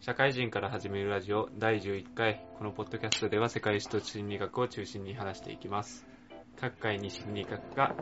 [0.00, 2.44] 社会人から始めるラジオ第11回。
[2.56, 6.06] このポッドキャストでは世界史と心理学を中心に話していきます。
[6.60, 7.94] 各回に心理学が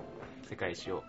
[0.49, 1.03] 世界史を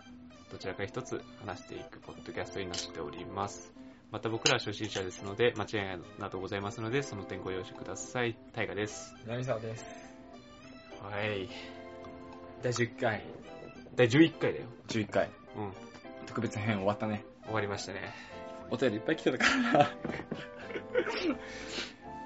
[0.52, 3.74] どちらか一つ話していくポッドキャストになっております。
[4.12, 8.38] また僕らは初心者ですので間違いなどございますのでその点ご容赦ください。
[8.54, 9.16] 大河です。
[9.28, 9.86] 何沢です。
[11.02, 11.50] はい。
[12.64, 13.24] 第10回。
[13.96, 14.66] 第11回だよ。
[14.88, 15.30] 11回。
[15.58, 15.74] うん。
[16.26, 17.26] 特別編終わったね。
[17.46, 18.37] 終わりましたね
[18.70, 19.92] お便りいっぱい来てたから。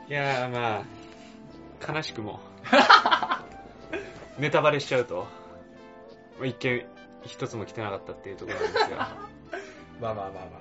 [0.08, 0.84] いやーま
[1.82, 2.40] あ悲しくも
[4.38, 5.27] ネタバレしちゃうと
[6.38, 6.85] まあ一見
[7.23, 8.98] 一つも来てなかったっていうところなんですが
[10.02, 10.58] まあまあまあまま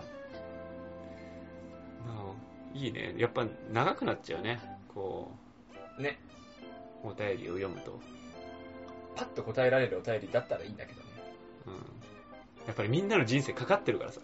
[2.06, 2.34] あ
[2.74, 4.60] いいねやっぱ長くなっちゃうね
[4.94, 5.32] こ
[5.98, 6.02] あ。
[6.02, 6.18] ね。
[7.04, 8.00] うお便りを読むと、
[9.16, 11.06] パッと答えられるお便りだったらいいんだけどね。
[11.66, 11.74] うん、
[12.66, 14.20] やっぱりみんなの人生かかってるからさ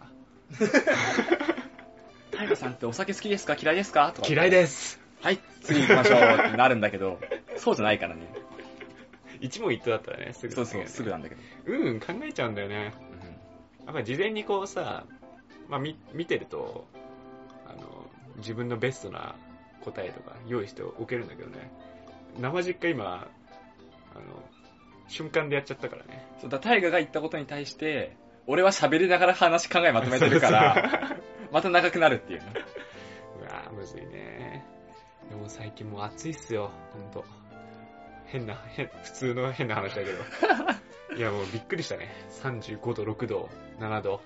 [2.31, 3.57] タイガさんってお酒好きですか？
[3.61, 4.13] 嫌いですか？
[4.13, 4.29] とか。
[4.29, 5.01] 嫌いです。
[5.23, 7.19] はい、次行きましょうってなるんだけど、
[7.57, 8.23] そうじゃないからね。
[9.41, 10.55] 一問一答だったらねすぐ。
[10.55, 11.41] そうそう、ねすぐなんだけど。
[11.67, 12.95] うんうん考えちゃうんだよね。
[13.87, 15.05] やっぱり事前にこうさ、
[15.69, 16.87] まあ、み見てると
[17.69, 19.37] あの自分のベストな
[19.83, 21.71] 答えとか用意しておけるんだけどね。
[22.39, 23.29] 生実家今
[24.15, 24.23] あの
[25.09, 26.27] 瞬間でやっちゃったからね。
[26.41, 28.17] そうだ、タイガが言ったことに対して、
[28.47, 31.17] 俺は喋りながら話考えまとめてるから、
[31.53, 32.47] また長くなるっていうね。
[33.41, 34.65] うわーむずいね。
[35.29, 36.71] でも最近もう暑いっすよ。
[36.93, 37.25] ほんと。
[38.27, 40.19] 変な変普通の変な話だけど。
[41.17, 42.09] いやもうびっくりしたね。
[42.43, 44.21] 35度6度7度。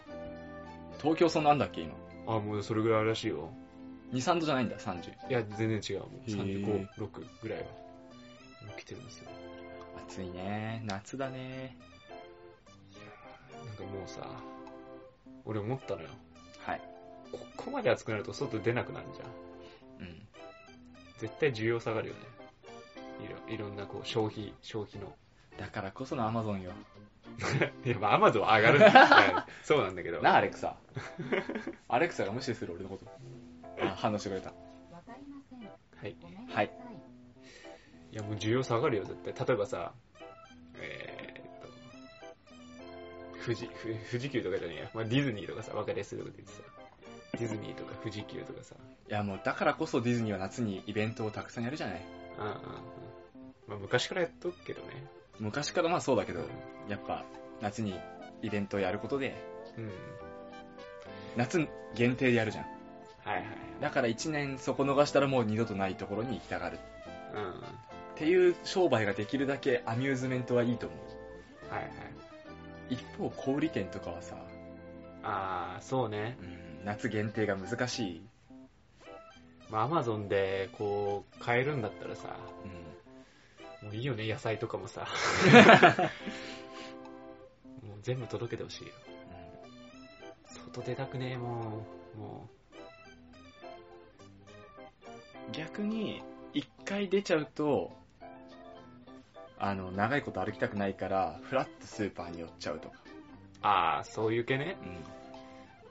[0.99, 1.95] 東京そんなんだっけ今？
[2.27, 3.51] あもうそれぐらいあるらしいよ。
[4.13, 5.31] 2、3度じゃないんだ、30。
[5.31, 6.01] いや全然違う。
[6.01, 7.09] もうへー356
[7.43, 7.65] ぐらいは。
[8.63, 9.31] 今来てるんですよ。
[10.09, 10.83] 暑いね。
[10.85, 11.77] 夏だね。
[13.67, 14.27] なんかもうさ、
[15.45, 16.09] 俺思ったのよ。
[16.65, 16.81] はい。
[17.33, 20.07] ここまで暑くなると外出なくなるじゃん。
[20.07, 20.29] うん。
[21.19, 22.21] 絶対需要下がるよね。
[23.49, 25.13] いろいろんなこう消費、消費の。
[25.59, 26.73] だからこそのアマゾンよ。
[27.85, 30.21] いや、まあアマゾン上がるんだよ そうなんだけど。
[30.23, 30.77] な、アレクサ。
[31.89, 33.07] アレクサが無視する俺のこと。
[33.83, 34.51] あ、反応してくれた。
[34.51, 34.55] わ
[35.07, 35.61] かりません。
[35.61, 36.17] はい。
[36.49, 36.73] はいさ
[38.13, 39.47] いや、もう需要下がるよ、絶対。
[39.47, 39.93] 例えばさ、
[43.45, 44.91] 富士、ふ富士急とかじゃねえや。
[44.95, 46.63] まあディズニーとかさ、わかりやすいとこで言ってさ。
[47.39, 48.75] ディズニーとか富士急とかさ。
[49.09, 52.01] いやもうだからこそディズニーは夏にイベントをたくさんやるじゃない。
[52.39, 52.59] うんうんうん。
[53.69, 54.89] まあ昔からやっとくけどね。
[55.39, 56.41] 昔からまあそうだけど、
[56.89, 57.25] やっぱ
[57.61, 57.95] 夏に
[58.43, 59.35] イベントをやることで、
[59.79, 59.91] うん。
[61.37, 62.65] 夏限定でやるじゃん。
[63.25, 63.47] はいはい。
[63.81, 66.79] だから1年そこ逃したらもう二度とないところに行きたがる。
[67.35, 67.51] うん。
[67.51, 67.53] っ
[68.17, 70.97] ていう商売ができるだけアミューズメントはいいと思
[71.71, 71.73] う。
[71.73, 71.93] はいはい。
[72.91, 74.37] 一方、小売店とかはさ、
[75.23, 76.37] ああ、そうね。
[76.41, 78.23] うん、夏限定が難しい。
[79.71, 82.91] まあ、アマゾンで、こう、買えるんだったらさ、うん
[83.83, 85.07] もういいよね、野菜とかもさ。
[87.83, 88.93] もう全部届けてほしいよ。
[90.45, 92.19] 外出たくねえ、もう。
[92.19, 92.51] も
[95.53, 96.23] 逆に、
[96.53, 97.93] 一回出ちゃうと、
[99.61, 102.97] あの、長いこと歩きたくないから、フラッとスーパーに寄っちゃうとか。
[102.97, 103.09] う。
[103.61, 104.77] ああ、そういう系ね。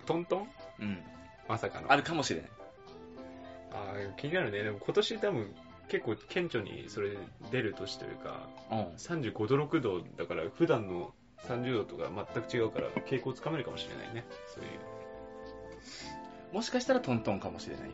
[0.01, 0.41] うトントン？
[0.41, 0.45] ん。
[0.79, 1.03] うん。
[1.47, 1.91] まさかの。
[1.91, 2.49] あるかもしれない。
[3.71, 4.63] あー気になるね。
[4.63, 5.55] でも今年多分、
[5.87, 7.15] 結構顕著にそれ
[7.51, 8.79] 出る年というか、うん。
[8.95, 11.13] 35度、6度だから、普段の
[11.43, 14.25] 30度とか全く違うから、傾向つかめるかもしれないね。
[14.47, 14.69] そういう。
[16.55, 17.93] もしかしたらトントンかもしれないよ。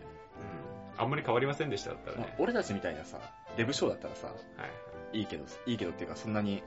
[0.95, 1.03] うん。
[1.03, 2.35] あんまり変わりませんでしただったらまあね。
[2.39, 3.19] 俺たちみたいなさ、
[3.57, 4.35] デブショーだったらさ、はい。
[4.35, 6.63] いいけど、いいけどっていうか、そんなに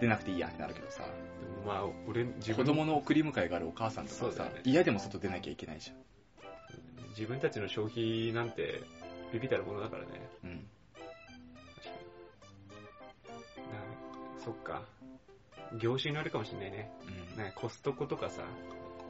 [0.00, 1.06] 出なくていいやってなるけどさ、で
[1.60, 5.92] もまあ、俺、自分子供の送り迎えがあるお母さんとかさ、そうだね嫌でも外出なきゃいけないじ
[7.10, 8.82] 自分たちの消費なんて、
[9.32, 10.08] ビビたるものだからね。
[10.44, 10.50] ゃん。
[10.50, 10.66] うん。
[11.74, 11.90] 確か
[12.70, 14.36] に。
[14.38, 14.82] なそっか。
[15.80, 16.90] 業種になるかもしれないね。
[17.32, 17.38] うん。
[17.38, 18.42] なんかコストコとかさ、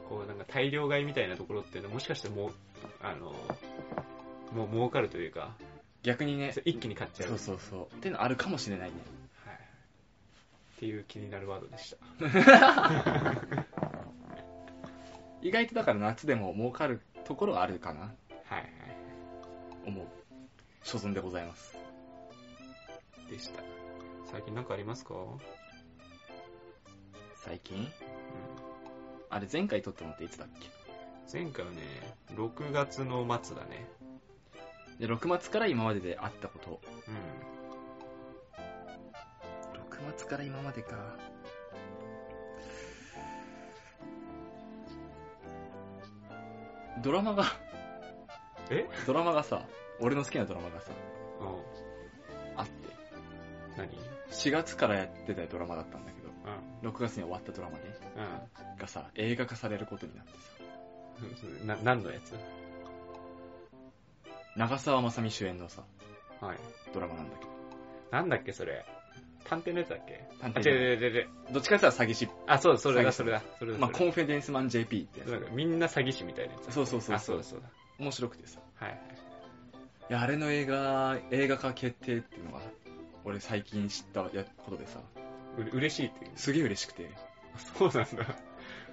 [0.09, 2.51] こうなんか大量買いみたいなところっていうのはもしかしてもう、
[3.01, 3.33] あの、
[4.53, 5.55] もう儲かるというか、
[6.05, 7.29] 逆にね、一気に買っちゃう。
[7.29, 7.95] そうそうそう。
[7.95, 8.95] っていうのあるかもしれないね。
[9.43, 9.55] はい。
[9.55, 9.59] っ
[10.79, 11.97] ていう気になるワードでした。
[15.41, 18.07] 意外とだから夏でも儲かるところはあるかな、は
[18.51, 18.65] いはい。
[19.87, 20.05] 思う。
[20.83, 21.75] 所存でございます。
[23.29, 23.63] でした。
[24.25, 25.15] 最近なんかありますか？
[27.35, 27.77] 最近？
[27.77, 27.87] うん。
[29.31, 30.69] あれ前回撮ったのっていつだっけ？
[31.33, 31.77] 前回はね、
[32.35, 33.87] 6月の末だね。
[34.99, 36.79] で、6月から今までであったこと。
[37.07, 37.15] うん。
[39.81, 40.95] 6月から今までか。
[47.03, 47.43] ドラマが
[48.69, 48.87] え？
[49.05, 49.65] ドラマがさ、
[49.99, 50.91] 俺の好きなドラマがさ、
[51.39, 52.59] うん。
[52.59, 52.73] あって、
[53.77, 53.89] 何
[54.31, 56.29] ？4月からやってたドラマだったんだけど、
[56.83, 56.89] うん。
[56.89, 57.83] 6月に終わったドラマね、
[58.77, 62.33] うがさ、映画化されることになってさ、 何のやつ？
[64.55, 65.83] 長澤まさみ主演のさ、
[66.41, 66.57] はい。
[66.93, 67.51] ドラマなんだけど、
[68.11, 68.85] なんだっけ、それ。
[69.43, 70.23] 探偵のやつだっけ？
[70.41, 71.27] あ、探偵違う違う違う違う。
[71.51, 73.43] どっちかっていうと詐欺師、あ、そうだ、それだ、それだ。
[73.59, 73.77] それだ。
[73.77, 75.45] まあ、コンフィデンスマン JP ってやだなんつ。
[75.45, 76.73] かみんな詐欺師みたいなやつ。
[76.73, 77.69] そうそうそうあ、そうだ、そうだ。
[77.99, 78.59] 面白くてさ。
[78.75, 78.99] はいはい。
[80.09, 82.61] いや、あれの映画、映画化決定っていうのが、
[83.23, 84.99] 俺最近知ったやことでさ、
[85.57, 86.31] う嬉しいっていう。
[86.35, 87.09] すげえ嬉しくて。
[87.77, 88.35] そうなんだ。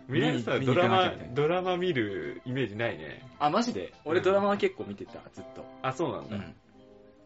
[0.08, 3.26] みんなさ、見にドラマドラマ見るイメージないね。
[3.38, 3.92] あ、マジで？
[4.04, 5.64] 俺うんドラマは結構見てた、ずっと。
[5.82, 6.36] あ、そうなんだ。
[6.36, 6.54] うん。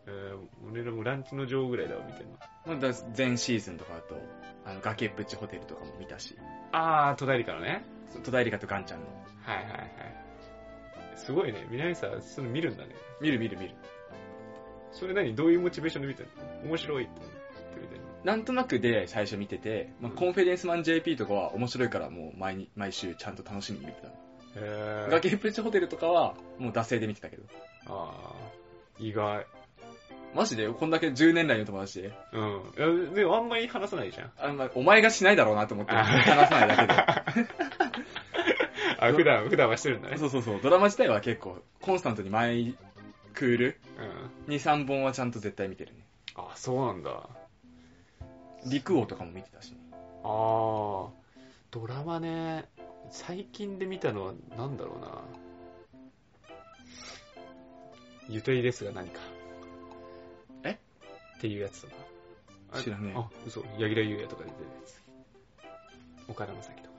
[0.06, 0.38] えー
[0.70, 2.36] 俺らもランチの女王ぐらいだわ、見てるの。
[2.66, 4.20] ま全シーズンとかだと、
[4.64, 6.36] あの、崖っぷちホテルとかも見たし、
[6.72, 7.84] あー、戸田恵梨香のね。
[8.24, 9.06] 戸田恵梨香とガンちゃんの。
[9.42, 9.90] はいはいはい。
[11.16, 11.66] すごいね。
[11.70, 12.94] 南さん、それ見るんだね。
[13.20, 13.74] 見る見る見る。
[14.92, 15.34] それ何？
[15.34, 16.28] どういうモチベーションで見てる
[16.62, 16.68] の？
[16.70, 17.20] 面白いって
[18.26, 24.14] なんとなくで最初見てて、まあ、コンフィデンスマン JP とかは面白いからもう毎に毎週ちゃんと楽しみに見てたの。
[24.56, 25.10] へー。
[25.10, 27.44] 崖っぷちホテルとかはもう惰性で見てたけど。
[27.86, 29.46] あー、意外。
[30.34, 30.68] マジで？
[30.68, 32.12] こんだけ10年来の友達で？
[32.32, 32.62] うん。
[32.76, 32.80] い
[33.10, 34.32] や、でもあんまり話さないじゃん。
[34.38, 36.94] あんまお前がしないだろうなと思ってあ話さないだけで。
[38.98, 40.18] あ、普段、普段はしてるんだね。
[40.18, 40.60] そうそうそう。
[40.60, 42.76] ドラマ自体は結構コンスタントに毎
[43.34, 43.78] クール
[44.48, 44.52] うん。
[44.52, 46.00] 2、3本はちゃんと絶対見てるね。
[46.34, 47.28] あ、そうなんだ。
[48.66, 49.78] 陸王とかも見てたしね。
[50.24, 51.10] あー、
[51.70, 52.68] ドラマね、
[53.10, 55.22] 最近で見たのはなんだろうな。
[58.28, 59.20] ゆとりですが何か。
[60.64, 60.72] え？
[60.72, 61.94] っていうやつとか。
[62.72, 63.62] あ知らねえあ、嘘。
[63.78, 65.00] 柳楽優弥とか出てるやつ。
[66.28, 66.96] 岡田将生とか。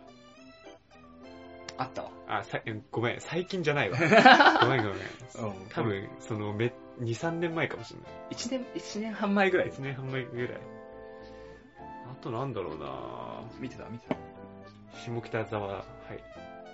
[1.80, 2.12] あったわ。
[2.28, 2.62] あ、さ
[2.92, 3.98] ごめん、最近じゃないわ。
[4.62, 5.68] ごめんごめん。
[5.70, 8.12] 多分、その、め、2、3年前かもしれない。
[8.34, 10.77] 1年、一年半前ぐらい1年半前ぐらい。
[12.12, 14.16] あとなんだろうな見てた見てた。
[15.06, 15.84] 下北沢、はい、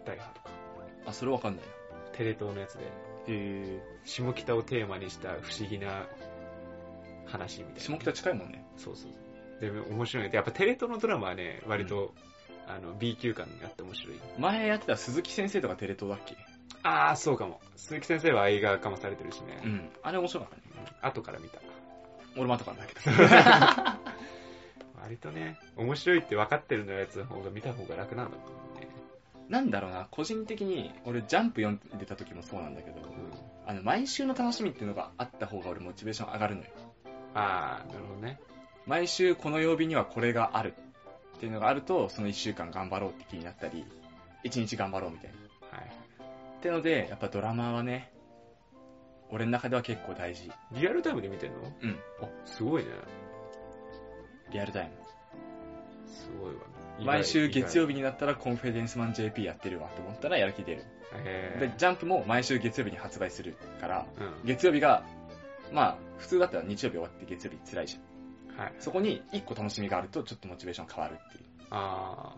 [0.05, 0.49] 大派とか。
[1.07, 1.63] あ、それわかんない
[2.13, 2.91] テレ東のやつで、な。
[3.27, 6.05] へ下北をテーマにした不思議な
[7.25, 7.79] 話みたいな。
[7.79, 8.65] 下北近いもんね。
[8.77, 9.71] そうそうそう。
[9.73, 10.31] で、面白いね。
[10.33, 12.13] やっぱテレ東のドラマはね、割と、
[12.67, 14.19] あの、B 級感があって面白い。
[14.39, 16.35] 前やってた鈴木先生とかテレ東だっけ？
[16.83, 17.61] あー、そうかも。
[17.75, 19.55] 鈴木先生は映画化もされてるしね。
[19.69, 19.89] ん。
[20.01, 20.61] あれ面白かったね。
[20.77, 21.59] うん後から見た。
[22.35, 23.01] 俺も後からだけど。
[25.03, 28.43] 割とね、面白いって分かってるのやつの方が見た方が楽なんだも
[28.77, 28.87] んね。
[29.49, 33.05] なんだろうな、個人的に、俺ジャンプ読んでた時もそうなんだけど、うん。
[33.67, 36.67] あの、毎週の楽しみっていうのがあった方が俺モチベーション上がるのよ。
[37.33, 38.39] あー、なるほどね。
[38.85, 40.73] 毎週この曜日にはこれがある
[41.35, 43.85] っていうのがあると、その1週間頑張ろうって気になったり、
[44.45, 45.77] 1日頑張ろうみたいな。
[45.77, 45.87] はい。
[45.87, 48.13] ってので、やっぱドラマはね、
[49.29, 50.49] 俺の中では結構大事。
[50.71, 51.57] リアルタイムで見てんの？
[51.81, 51.99] うん。
[52.21, 52.89] あ、すごいね。
[54.53, 54.91] リアルタイム。
[56.07, 56.61] すごいわ。
[57.03, 57.93] 毎週月曜日。
[57.93, 60.85] 日になったらコンフィデンスマン JP やってるわと思ったらやる気出る。
[61.15, 64.45] へで、ジャンプも毎週月曜日に発売するから、ーうん。
[64.45, 65.03] 月曜日が、
[65.71, 68.59] まあ、普通だったら日曜日終わって月曜日辛いじゃん。
[68.59, 68.73] はい。
[68.79, 71.43] そこに1個楽しみがあるとちょっとモチベーション変わるっていう。
[71.71, 72.35] あ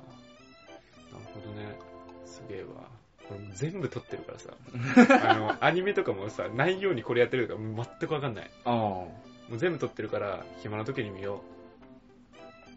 [1.09, 1.13] ー。
[1.13, 1.77] なるほどね。
[2.25, 2.88] すげえわ。
[3.27, 4.53] これ全部撮ってるからさ。
[5.29, 8.49] あの、アニメとかもさ、内容にこれやってるとか全くわかんない。
[8.66, 8.73] ああ。
[8.73, 9.09] も
[9.51, 11.55] う全部撮ってるから、暇な時に見よう。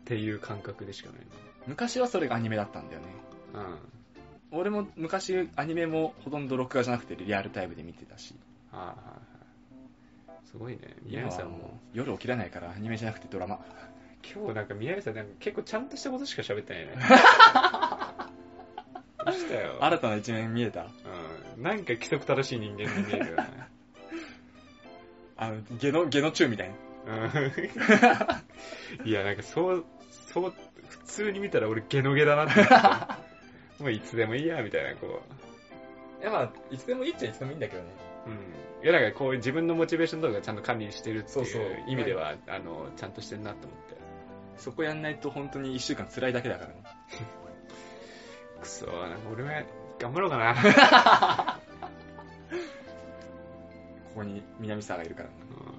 [0.08, 1.20] っていう感覚でしかない
[1.66, 3.06] 昔はそれがアニメだったんだよね。
[3.52, 3.60] な。
[3.60, 3.78] うん。
[4.50, 8.34] 俺も昔アニメもほとんど録画じゃなくてリアルタイムで見てたし。
[8.72, 8.88] はいはい
[10.32, 10.46] はい。
[10.50, 10.96] すごいね。
[11.02, 11.78] 宮今根さんも。
[11.92, 13.60] 夜起きれないからアニメじゃなくてドラマ。
[14.34, 16.92] 今日なんか宮根さんなんか結構ちゃんとしたことしか喋ってないね。
[19.26, 19.76] どうしたよ。
[19.84, 20.86] 新たな一面見えた？
[21.56, 21.62] うん。
[21.62, 23.44] なんか規則正しい人間に見えるよね。
[25.36, 26.74] あの、ゲノ、ゲノチューみたいな。
[27.08, 29.08] うん。
[29.08, 29.84] いや、なんかそう、
[30.32, 30.52] そう、
[30.88, 32.74] 普通に見たら俺ゲノゲだなって思って。
[33.82, 35.22] もういつでもいいや、みたいな、こ
[36.20, 37.88] いやまあ、いつでもいいっちゃいつでもいいんだけどね。
[38.26, 38.30] う。
[38.30, 38.84] うん。
[38.84, 43.96] いや、なんかこう自分のモチベーションとかちゃんと管理してるってそうそういう意味では、あの、ちゃんとしてるなと思って。
[44.56, 46.82] そこやんないと本当に一週間辛いだけだからね。
[48.60, 49.62] くそなんか俺は
[49.98, 51.58] 頑張ろうかな。
[54.14, 55.34] ここに南沢がいるからね。
[55.72, 55.77] うん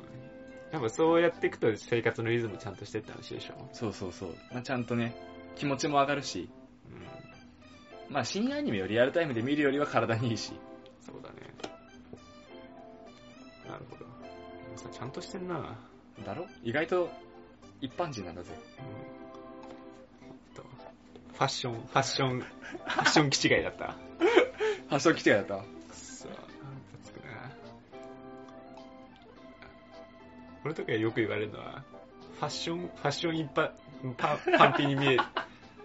[0.71, 3.69] やっぱそうやっていくと生活のリズムちゃんとしてって話でしょ。
[3.73, 4.35] そうそうそう。
[4.51, 5.15] まあ、ちゃんとね、
[5.55, 6.49] 気持ちも上がるし、
[6.91, 8.13] うん。
[8.13, 10.53] まあ、新アニメをリアルタイムで見るよりは体にいいし。
[11.01, 11.35] そうだね。
[13.67, 14.05] なるほど。
[14.75, 15.77] さ、ちゃんとしてんな。
[16.17, 16.23] うん。
[16.23, 16.45] だろ？
[16.63, 17.09] 意外と
[17.81, 18.51] 一般人なんだぜ。
[20.21, 20.63] ほんと
[21.33, 23.95] ファッション、ファッション、ファッション気違いだった。
[24.89, 25.63] 発祥規定だったわ。
[25.63, 25.78] くそムカ
[30.63, 31.84] 俺とかよく言われるのは、
[32.39, 33.72] ファッション、ファッション一般、
[34.18, 35.18] パパンピーに見え、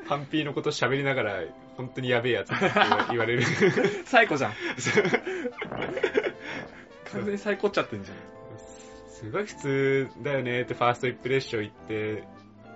[0.09, 1.43] パンピーのこと喋りながら、
[1.77, 2.71] 本当にやべえやつって
[3.11, 3.43] 言われる。
[4.07, 4.53] 最高じゃん。
[7.13, 8.17] 完全に最高っちゃってんじゃん。
[9.09, 12.25] すごい普通だよねってファーストインプレッション言って、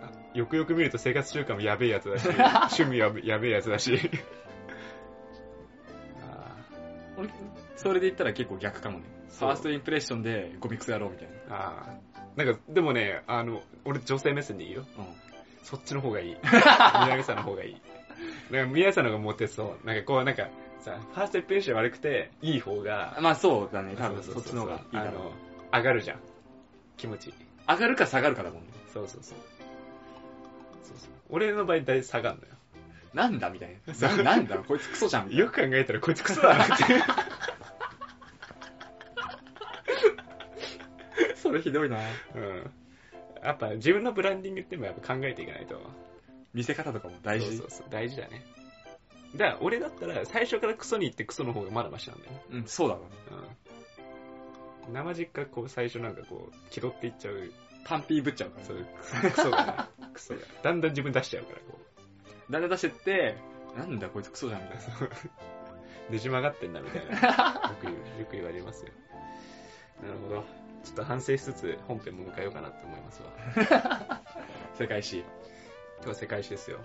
[0.03, 2.29] あよくよく見ると生活習慣もやべえやつだし、
[2.81, 3.99] 趣味はやべえやつだし。
[7.77, 9.05] それで言ったら結構逆かもね。
[9.29, 12.45] ファーストインプレッションでゴミクソやろうみたいーあー。
[12.45, 14.83] なんか、でもね、あの、俺女性目線でいいよ。
[14.97, 15.05] な。
[15.63, 16.37] そっちの方がいい。
[17.05, 17.83] 宮城さんの方がいい。
[18.51, 19.87] なんか宮城さんの方がモテそう。
[19.87, 20.49] なんかこう、なんか、
[20.81, 25.33] さ、ファーストインプレッション悪くて、いい方が、まあそうだね、多分そっちの方がいいだろう。
[25.73, 26.21] あの、上がるじゃん。
[26.97, 27.35] 気持ち。
[27.69, 28.69] 上がるか下がるかだもんね。
[28.93, 29.39] そうそうそう。
[30.83, 32.49] そうそう俺の場合大体下がんのよ。
[33.15, 34.09] なんだみたいな。
[34.17, 35.31] ななんだこいつクソじゃん。
[35.31, 36.85] よく考えたらこいつクソだなって。
[41.49, 41.99] それひどいな
[42.35, 42.71] うん。
[43.43, 45.81] やっぱ自分のブランディングってもやっぱ考えていかないと。
[46.53, 47.47] 見せ方とかも大事。
[47.47, 47.87] そうそうそう。
[47.91, 48.45] 大事だね。
[49.37, 52.43] だから俺だったら最初からクソに行ってクソの方がまだマシなんだよね。
[52.53, 53.03] うん、そうだろ
[54.89, 54.93] うん。
[54.93, 57.51] 生実家こう最初なんかこう気取っていっちゃう。
[57.85, 58.67] パンピーぶっちゃうから。
[58.67, 58.87] そう
[59.31, 59.89] クソがな。
[60.13, 60.41] クソが。
[60.63, 62.53] だんだん自分出しちゃうからこう。
[62.53, 63.37] 誰出してって、
[63.77, 64.85] なんだこいつクソじゃんみたいな。
[66.11, 67.69] ねじ曲がってんだみたいな。
[67.71, 68.93] よく言う、よく言われますよ。
[70.03, 70.68] なるほど。
[70.89, 74.23] ちょっと反省しつつ本編も迎えようかなと思いますわ。
[74.79, 75.19] 世界史。
[75.19, 76.79] 今日は世界史ですよ。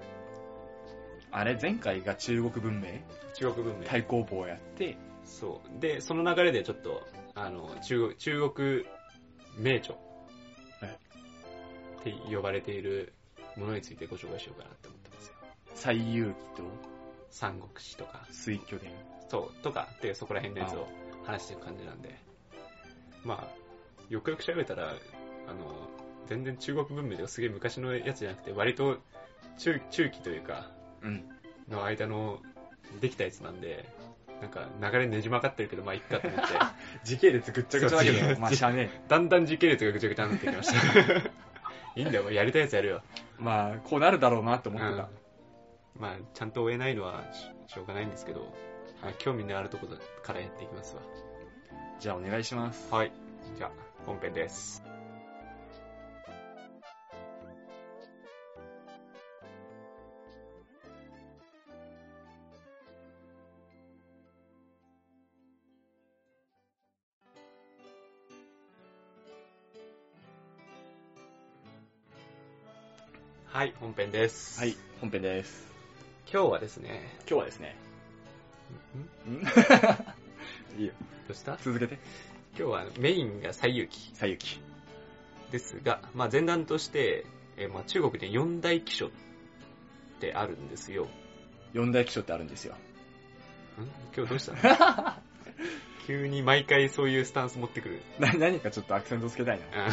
[1.32, 3.00] あれ、前回が中国文明？
[3.34, 3.86] 中国文明。
[3.86, 5.80] 対抗法をやって、そう。
[5.80, 8.86] で、その流れでちょっと、あの、中国、中国
[9.58, 9.98] 名著っ
[12.04, 13.14] て呼ばれている
[13.56, 15.36] ものについてご紹介しようかなって思ってますよ。
[15.76, 16.64] 西遊記と？
[17.30, 18.92] 三国志とか、水巨伝。
[19.30, 20.90] そう、とかってそこら辺のやつを
[21.24, 22.22] 話してる感じなんで。
[23.24, 23.63] まあ、
[24.10, 24.94] よくよく調べたら、
[25.48, 25.90] あの、
[26.28, 28.98] 全然中国文明とかすげえ昔のやつじゃなくて、割と
[29.58, 31.24] 中中期というか、うん。
[31.70, 32.40] の間の
[33.02, 33.90] できたやつなんで、
[34.42, 36.54] なんか流れねじ曲がってるけど、まあいっかと思って、
[37.04, 41.18] 時系列ぐっちゃぐちゃだけど、まあしゃあねだんだん時系列がぐちゃぐちゃになってきました。
[41.96, 43.02] いいんだよ、やりたいやつやるよ。
[43.18, 43.24] え。
[43.38, 45.04] まあ、こうなるだろうなって思ってた。
[45.04, 45.24] うん
[45.96, 47.24] まあ、ちゃんと追えないのは
[47.68, 48.42] ししょうがないんですけど、
[49.02, 51.02] はい、興味のあるところからやっていきますわ。
[52.00, 52.92] じゃあお願いします。
[52.92, 53.12] はい。
[53.56, 53.72] じゃあ、
[54.06, 54.84] 本編です。
[73.46, 74.60] はい、本編です。
[74.60, 75.64] はい、本編です。
[76.32, 77.76] 今日はですね、今日はですね。
[79.28, 79.34] ん？
[79.38, 79.42] ん？
[80.80, 80.94] いいよ。
[81.28, 81.56] どうした？
[81.58, 82.00] 続けて。
[82.56, 84.62] 今日はメインが西遊記西遊記。
[85.52, 87.26] ですが、まあ、前段として、
[87.58, 89.10] えーまあ、中国で四大気象っ
[90.20, 91.06] てあるんですよ。
[91.06, 91.08] ん
[91.74, 92.76] 四大気象ってあるんですよ。
[94.16, 94.60] 今日どうしたの？
[96.06, 98.02] 急に毎回そういうスタンス持ってくる。
[98.20, 99.88] な、何かちょっとアクセントつけたいな。
[99.88, 99.90] あ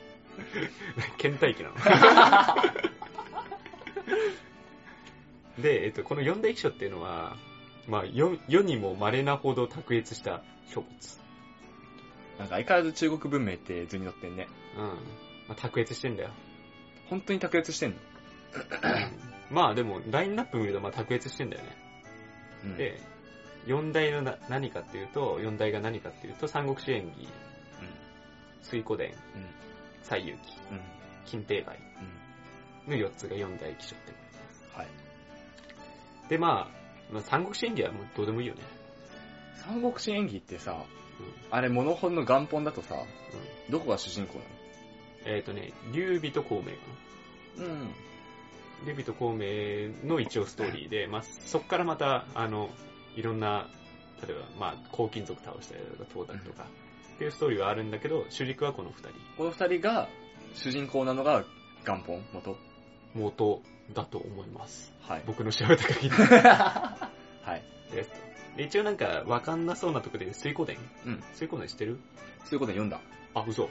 [1.18, 1.74] 倦怠期なの。
[5.62, 7.36] で、えっと、この四大気象っていうのは、
[7.88, 11.23] まあ、世世にも稀なほど卓越した書物。
[12.38, 14.48] なんか相変わらず中国文明って図に乗ってんね。
[14.76, 14.84] うん。
[14.86, 14.94] ま
[15.50, 16.30] あ、卓越してんだよ。
[17.08, 17.96] 本当に卓越してんの？
[19.50, 21.76] まあでも、ラインナップ見るとまあ卓越してんだよね。
[22.64, 23.00] うんで、
[23.66, 27.28] 四大のな何かっていうと、四大が何かっていうと、三国志演義、
[28.62, 29.16] 水古伝、うん。
[30.02, 30.38] 西遊記、
[30.70, 30.80] うん。
[31.24, 31.78] 金帝梅
[32.86, 32.90] うん。
[32.90, 34.12] の四つが四大気象って。
[34.76, 34.86] はい。
[36.28, 38.62] で、まあ、まあ、三国志演義はもうどうでもいいよね。
[39.56, 41.03] 三国志演義ってさ、うん
[41.50, 44.44] あれ、モノホンの元本だとさ、うんどこが主人公な
[45.24, 46.70] えっ、とね、劉備と孔明か
[47.58, 47.64] な。
[47.64, 47.94] のうん。
[48.84, 52.68] 劉備と孔明の一応ストーリーで、まあ、そこからまた、あの、
[53.16, 53.68] いろんな、
[54.26, 56.66] 例えば、まあ、黄金族倒したりとか、東卓とか、
[57.14, 59.08] っていうストーリーはあるんだけど、主軸はこの二人。
[59.38, 60.08] この二人が
[60.54, 61.44] 主人公なのが
[61.86, 62.24] 元本？
[62.32, 62.56] 元？
[63.14, 64.92] 元だと思います。
[65.02, 65.22] はい。
[65.26, 67.10] 僕の調べた限り は
[67.46, 67.62] い。
[67.92, 68.10] です。
[68.56, 71.22] で一応なんか、わかんなそうなところで、水古伝うん。
[71.32, 71.98] 水古伝知ってる？
[72.44, 73.00] そういうことで読んだ。
[73.34, 73.68] あ、嘘。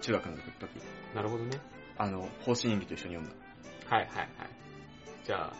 [0.00, 0.68] 中学の時。
[1.14, 1.58] なるほどね。
[1.96, 3.30] あの、方針演技と一緒に読んだ。
[3.96, 4.28] はいはいはい。
[5.24, 5.56] じゃあ、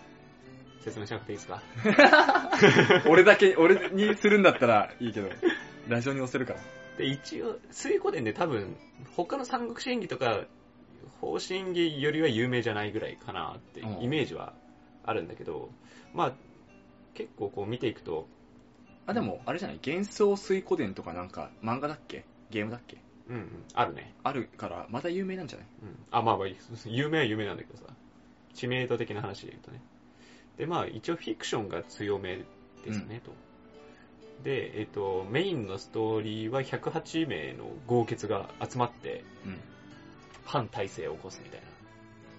[0.81, 1.63] 説明しなくていいですか？
[3.09, 5.29] 俺だけ、俺にするんだったらいいけど、
[5.89, 6.61] ラジオに載せるから。
[6.99, 8.77] で、一応、水古伝で多分、
[9.17, 10.45] 他の三国志演義とか、
[11.21, 14.55] 方針演義よりは有名じゃないぐらいかなってうんイメージは
[15.05, 15.71] あるんだけど、
[16.13, 16.33] まあ、
[17.15, 18.29] 結構こう見ていくと、
[19.07, 19.81] あ、でも、あれじゃない？
[19.87, 22.25] 幻想水古伝とかなんか、漫画だっけ？
[22.51, 22.99] ゲームだっけ？
[23.29, 23.65] うんうん。
[23.75, 24.15] あるね。
[24.23, 25.67] あるから、また有名なんじゃない？
[25.83, 25.97] うん。
[26.11, 26.47] あ、まあまあ、
[26.87, 27.93] 有名は有名なんだけどさ。
[28.55, 29.81] 知名度的な話で言うとね。
[30.57, 32.45] で、まあ、一応フィクションが強め
[32.85, 33.33] ですね、と。
[34.45, 39.59] で、えっ、と、メインのストーリーは108名の豪傑が集まって、うん。
[40.45, 41.67] 反体制を起こすみたいな。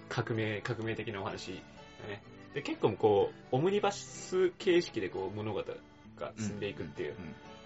[0.08, 1.62] 革命、革命的なお話
[2.02, 2.22] だね。
[2.54, 5.62] で、結構こう、オムニバス形式でこう、物語
[6.16, 7.16] が進んでいくっていう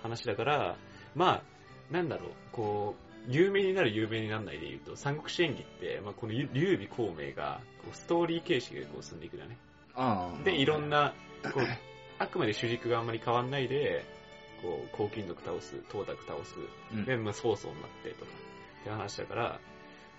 [0.02, 0.76] 話だから、
[1.14, 1.42] ま
[1.90, 7.60] あ、なんだろう、こう、有名になる有名にならないで言うと、三国志演義って、まあ、この劉備孔明が、
[7.92, 9.56] ストーリー形式でこう進んでいくんだね。
[10.44, 11.14] で、いろんな、
[11.52, 11.62] こう、
[12.18, 14.04] あくまで主軸があんまり変わんないで、
[14.62, 16.56] こう、黄金族倒す、東卓倒す、
[16.92, 18.30] うん、で、まあ、曹操になってとか、
[18.82, 19.60] って話だから、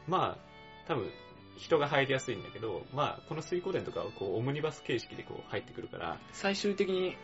[0.08, 1.10] まあ、多分、
[1.58, 7.16] 人が入りやすいんだけど、まあ、この水湖伝とかは、こう、オムニバス形式でこう、入ってくるから、最終的に、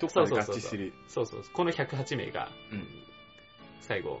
[0.00, 0.92] どっかで合致する。
[1.08, 2.86] そうそう、この108名が、うん。
[3.80, 4.20] 最後、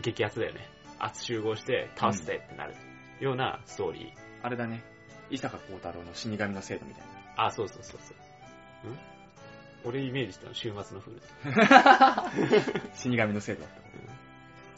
[0.00, 0.68] 激アツだよね。
[0.98, 2.74] 圧集合して、倒すぜってなる
[3.20, 4.12] ようなストーリー。
[4.42, 4.84] あれだね。
[5.30, 7.02] 伊坂幸太郎の死神の制度みたい
[7.36, 7.46] な。
[7.46, 8.14] あ、そうそうそうそ
[8.88, 8.92] う。
[8.92, 8.98] ん？
[9.84, 11.22] 俺イメージしたの週末のフール。
[12.94, 13.70] 死神の制度だっ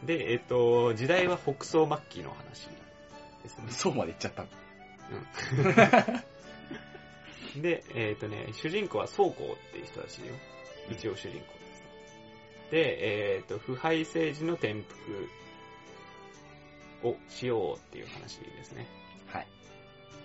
[0.00, 0.06] た。
[0.06, 2.68] で、えっ、と、時代は北宋末期の話
[3.42, 3.70] ですね。
[3.70, 4.48] そうまで言っちゃったの。
[7.56, 10.34] で、えっ、とね、主人公は宋公っていう人らしいよ。
[10.90, 11.42] 一応主人公で
[11.74, 11.82] す。
[12.70, 14.74] で、えっ、と、腐敗政治の転
[17.02, 18.86] 覆をしようっていう話ですね。
[19.26, 19.46] はい。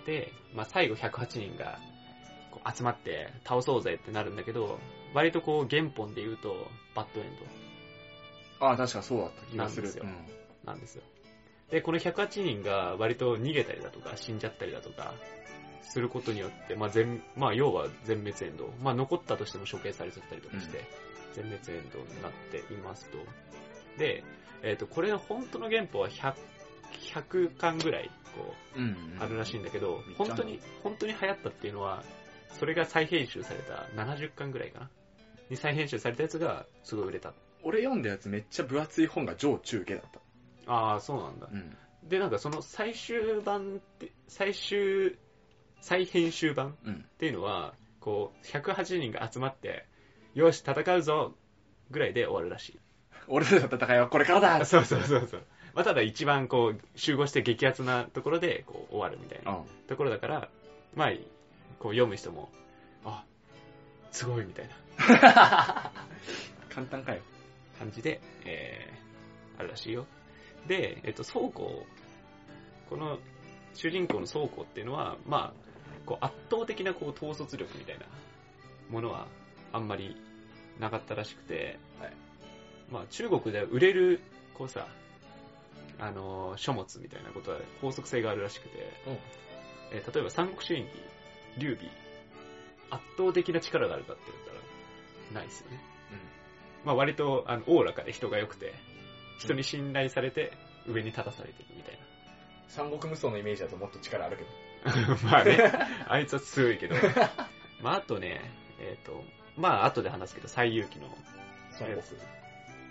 [0.06, 1.78] で、まあ、最後108人が
[2.74, 4.78] 集まって倒そうぜってなるんだけど、
[5.14, 7.26] 割とこう原本で言うとバッドエン
[8.60, 9.92] ああ、確かそうだった気がする。
[10.64, 11.02] なんですよ。
[11.70, 15.14] で、この108人が割と逃げたりだとか死んじゃったりだとか
[15.82, 18.72] することによって、まあ全、まあ要は全滅エンド。
[18.82, 20.84] まあ残ったとしても処刑されちゃったりとかして、
[21.34, 23.18] 全滅エンドになっていますと。
[23.98, 24.24] で、
[24.62, 26.34] えっ、と、これの本当の原本は100、
[27.14, 29.16] 100巻ぐらい、こう、うん。
[29.18, 32.02] あるらしいんだけど本当に、本当に流行ったっていうのは、
[32.58, 34.90] それが再編集された70巻ぐらいかな。
[35.50, 37.32] に再編集されたやつがすごい売れた。
[37.62, 40.10] 俺読んだやつめっちゃ分厚い本が上中下だっ
[40.66, 40.72] た。
[40.72, 41.48] ああ、そうなんだ。
[41.50, 41.76] うん。
[42.08, 45.18] で、なんかその最終版って、最終、
[45.80, 46.94] 再編集版うん。
[46.94, 49.86] っていうのは、こう、108人が集まって、
[50.34, 51.34] よし、戦うぞ
[51.90, 52.78] ぐらいで終わるらしい。
[53.26, 55.42] 俺たちの戦いはこれからだ そうそうそうそう。
[55.74, 59.64] まあ、ただ一番こう、集合して激アツなところで、こう、終わるみたいなうん。
[59.86, 60.48] ところだから、
[60.94, 61.12] まあ、
[61.78, 62.50] こう読む人も、
[63.04, 63.24] あ、
[64.10, 65.92] すごいみたいな
[66.70, 67.20] 簡単かよ。
[67.78, 70.06] 感じで、えー、あるらしいよ。
[70.66, 71.86] で、えっと、倉庫、
[72.90, 73.18] この
[73.74, 75.67] 主人公の倉庫っていうのは、まあ、
[76.08, 78.06] こう圧倒的なこう統率力みたいな
[78.90, 79.26] ものは
[79.72, 80.16] あんまり
[80.80, 82.12] なかったらしくて、はい
[82.90, 84.20] まあ中国では売れる、
[84.54, 84.86] こうさ、
[85.98, 88.78] あのー書物みたいなことは法則性があるらしくて、
[89.92, 90.90] えー例えば三国志演義、
[91.58, 91.90] 劉備、
[92.88, 94.52] 圧倒的な力があるかって言った
[95.34, 95.78] ら、ないですよね。
[96.86, 98.72] まあ割と、あの、おおらかで人が良くて、
[99.38, 100.52] 人に信頼されて
[100.86, 101.98] 上に立たされてるみたい
[102.68, 104.67] 三国無双のイメージだともっと力あるけど。
[104.84, 105.16] な。
[105.30, 105.72] まあね、
[106.08, 106.94] あいつは強いけど。
[107.82, 108.40] まああとね、
[108.80, 109.24] えっ、と、
[109.56, 111.08] まあ後で話すけど、西遊記の。
[111.80, 112.16] 孫悟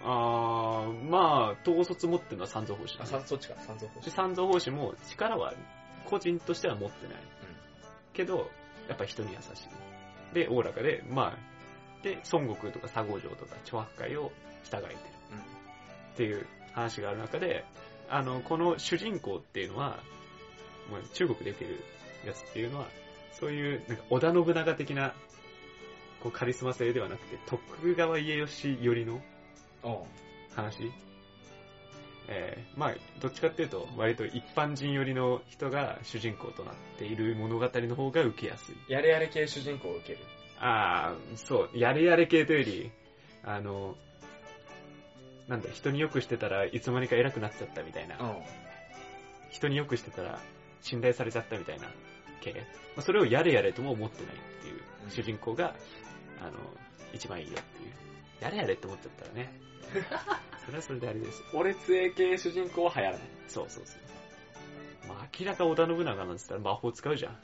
[0.03, 4.05] あー、まあ、統率持ってるのは三蔵法師、あ、さそっちか、三蔵法師。
[4.05, 5.53] で三蔵法師も力は
[6.05, 7.17] 個人としては持ってない。
[8.13, 8.49] けど、
[8.87, 10.33] やっぱ人に優しい。
[10.33, 14.31] で、おおらかで、まあ、で、孫悟空とか佐合城とか長白海を
[14.63, 14.97] 従えてる。
[16.13, 17.65] っていう話がある中で、
[18.09, 19.99] あの、この主人公っていうのは、
[20.91, 21.79] まあ、中国で受ける
[22.25, 22.87] やつっていうのは、
[23.31, 25.13] そういう、なんか織田信長的な、
[26.21, 29.21] こうカリスマ性ではなくて、徳川家吉寄りの
[29.83, 29.97] うん。
[30.55, 30.91] 話
[32.29, 38.75] えー、まあ、どっちかっていうと、割と一般人寄りの人が主人公となっている物語の方が受けやすい。
[38.89, 40.19] やれやれ系主人公を受ける。
[40.59, 42.91] ああ、そう、やれやれ系というより、
[43.43, 43.95] あの、
[45.47, 48.43] なんだ、人によくしてたらいつの間にか偉くなっちゃったみたいな、ん。
[49.49, 50.39] 人によくしてたら
[50.81, 51.87] 信頼されちゃったみたいな
[52.41, 52.53] 系。
[52.95, 55.75] まあそれをやれやれとも思ってないっていううん主人公が、
[56.41, 56.53] あの、
[57.13, 57.91] 一番いいよっていう。
[58.41, 59.53] やれやれって思っちゃったらね、
[60.65, 61.47] それはそれであれですよ。
[61.53, 63.27] 俺杖系主人公は流行らない。
[63.47, 64.01] そうそうそう。
[65.07, 67.33] まあ明らか織田信長なんつったら魔法使うじゃん。
[67.33, 67.39] うん。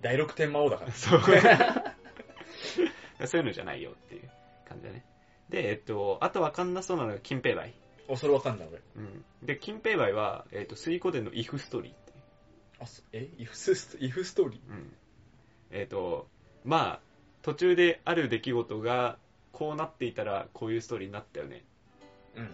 [0.00, 0.92] 第六天魔王だから。
[0.92, 1.20] そう。
[3.26, 4.30] そういうのじゃないよっていう
[4.66, 5.04] 感じだね。
[5.50, 7.74] で、えっと、あとわかんなそうなのが金平梅。
[8.10, 8.80] お、それわかんない俺。
[8.96, 9.24] うん。
[9.46, 12.12] で、金平梅は、えっと、水湖伝のイフストーリーって。
[12.80, 13.28] あ、そえ？
[13.38, 14.92] イフス、イフストーリうん。
[15.70, 16.28] えっと、
[16.64, 17.00] まあ、
[17.42, 19.18] 途中である出来事が、
[19.52, 21.64] こうなっていたら、こういうストーリーになったよね。
[22.34, 22.50] ーうん。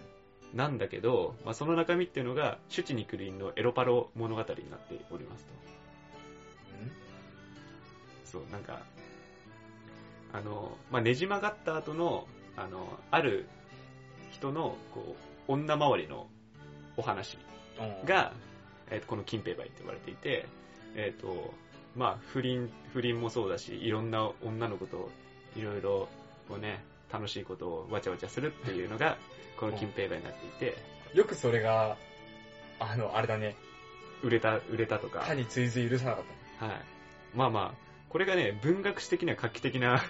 [0.53, 5.51] なんだけど、まあ、その中身っていうのが、シュチニクリンのエロパロ物語になっておりますと。
[8.25, 8.81] そう、なんか、
[10.33, 13.47] あの、まあ、ねじ曲がった後の、あの、ある
[14.31, 16.27] 人の、こう、女周りの
[16.97, 17.37] お話
[18.05, 18.33] が、
[18.89, 20.47] えっ、と、この金平梅って言われていて、
[20.95, 21.53] えっ、と、
[21.95, 25.09] まあ、不倫、不倫もそうだし、いろんな女の子と、
[25.55, 26.07] いろいろ、
[26.47, 29.17] こうね、楽しいことをわちゃわちゃするっていうのが、
[29.59, 30.77] この金平梅になっていて、
[31.13, 31.97] よくそれが、
[32.79, 33.55] あの、あれだね。
[34.23, 36.23] 売れた、売れたとか、他に追随許さなかっ
[36.59, 36.71] たね。
[36.71, 36.81] はい。
[37.35, 40.01] まあまあ、これがね、文学史的には画期的な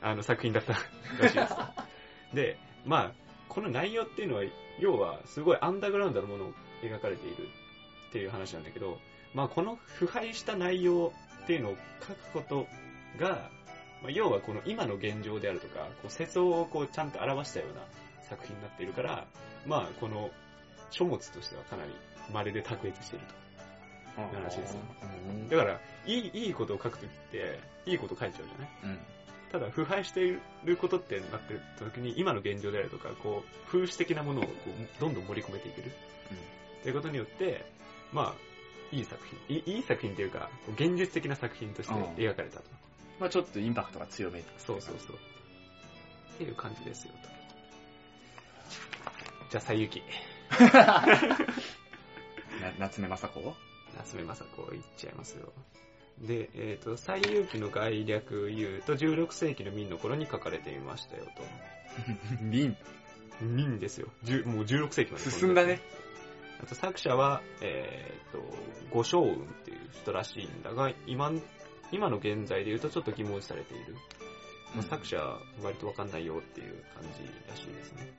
[0.00, 1.54] あの作品だったらしいです。
[2.34, 4.42] で、まあ、この内容っていうのは、
[4.78, 7.48] 要はすごいアンダーグラウンドのものを描かれている
[8.08, 8.98] っていう話なんだけど、
[9.34, 11.12] まあこの腐敗した内容
[11.44, 12.66] っていうのを書くこと
[13.18, 13.50] が、
[14.02, 17.82] まあ、要はこの今の現状であるとか、こう世相をこうちゃんと表したような
[18.28, 19.26] 作品になっているから、
[19.66, 20.30] まあこの
[20.90, 21.90] 書物としてはかなり
[22.32, 23.34] まるで卓越していると。
[24.42, 24.78] らしいです
[25.50, 28.68] だから、いい、いいことを書くときって、いいこと書いちゃうじゃない？
[28.84, 28.98] うん。
[29.52, 35.92] ただ、腐敗していることってなってたときに、今の現状であるとか、こう、風刺的なものをこうどんどん盛り込めていける。
[36.82, 37.64] ということによって、
[38.12, 38.34] まあ、
[38.92, 39.56] いい作品。
[39.56, 42.64] いいいい作品っていうか、現実的な作品として描かれたと。
[43.18, 44.42] まあちょっとインパクトが強め。
[44.58, 45.16] そうそうそう。
[45.16, 47.28] っていう感じですよ、と。
[49.50, 50.02] じゃあ、最ゆき。
[52.60, 53.54] な夏目雅子？
[53.96, 55.52] 夏目雅子言っちゃいますよ。
[56.20, 61.42] で、えっ、と、西遊記の概略言うと、16世紀の明の頃に書かれていましたよと。
[62.50, 62.76] リン。
[63.40, 64.08] 明ですよ。
[64.24, 65.30] 10もう16世紀まで。
[65.30, 65.80] 進んだね。
[66.62, 68.42] あと作者は、えっ、と、
[68.90, 71.32] 五将雲っていう人らしいんだが、今、
[71.92, 73.94] 今の現在で言うとちょっと疑問視されている。
[74.74, 78.12] まあ作者は割とわかんないよっていう感じらしいですね。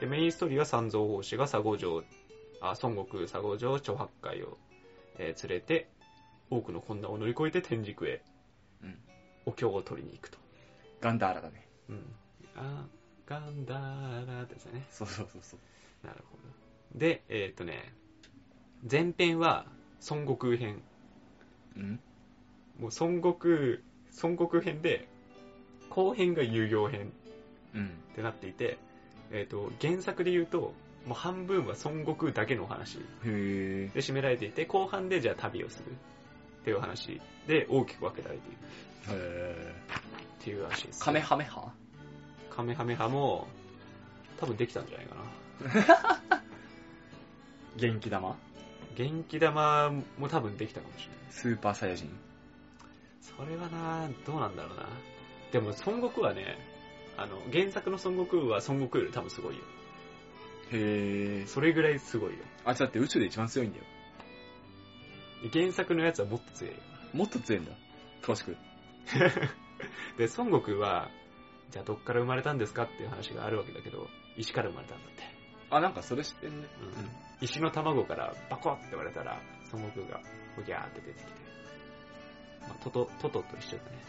[0.00, 2.02] で、メインストーリーは三蔵法師が佐護城、
[2.60, 4.58] あ、孫悟空佐護城長八海を、
[5.18, 5.88] えー連れて、
[6.50, 8.22] 多くの困難を乗り越えて天竺へ、
[8.82, 8.98] うん
[9.46, 10.38] お経を取りに行くと。
[11.00, 11.66] ガンダーラだね。
[11.88, 12.02] うん。
[12.56, 12.86] あ、
[13.26, 14.86] ガンダーラですね。
[14.90, 16.06] そうそうそうそう。
[16.06, 16.98] なるほど。
[16.98, 17.94] で、えーっとね、
[18.88, 19.64] 前編は
[20.10, 20.82] 孫悟空編。
[21.76, 22.00] うん
[22.78, 23.78] もう孫悟空、
[24.22, 25.08] 孫悟空編で、
[25.90, 27.12] 後編が遊行編
[27.74, 27.86] うん。
[27.86, 28.78] ってなっていて、
[29.30, 30.74] えーっと、原作で言うと、
[31.06, 33.90] もう半分は孫悟空だけのお話へえ。
[33.94, 35.96] で締められていて、後半でじゃあ旅をする
[36.60, 38.58] っていうお話で大きく分けられている
[39.08, 39.74] へ
[40.40, 41.02] っていうらしいです。
[41.02, 41.72] カメハメハ
[42.50, 43.48] カメハメハも、
[44.38, 45.14] 多分できたんじゃないか
[46.20, 46.42] な。
[47.76, 48.36] 元気玉？
[48.96, 51.16] 元気玉も多分できたかもしれない。
[51.30, 52.10] スーパーサイヤ人？
[53.20, 54.88] それはな、どうなんだろうな。
[55.52, 56.58] でも、孫悟空はね、
[57.16, 59.62] あの、原作の孫悟空は孫悟空より多分すごいよ。
[60.72, 61.46] へえ。
[61.46, 62.38] それぐらいすごいよ。
[62.64, 63.84] あ、だって宇宙で一番強いんだよ。
[65.52, 66.80] 原作のやつはもっと強いよ。
[67.12, 67.72] もっと強いんだ。
[68.22, 68.56] 詳しく。
[70.18, 71.10] で、孫悟空は、
[71.70, 75.22] じゃあどっから生まれたんですかっていう話があるわけだけど、石から生まれたんだって。
[75.70, 76.68] あ、なんかそれ知ってんね。
[76.80, 77.44] うん。
[77.44, 79.40] 石の卵からバコって割れたら、
[79.72, 80.20] 孫悟空が
[80.56, 81.32] ほぎゃーって出てきて。
[82.62, 84.00] まあ、トト、トトと一緒だね。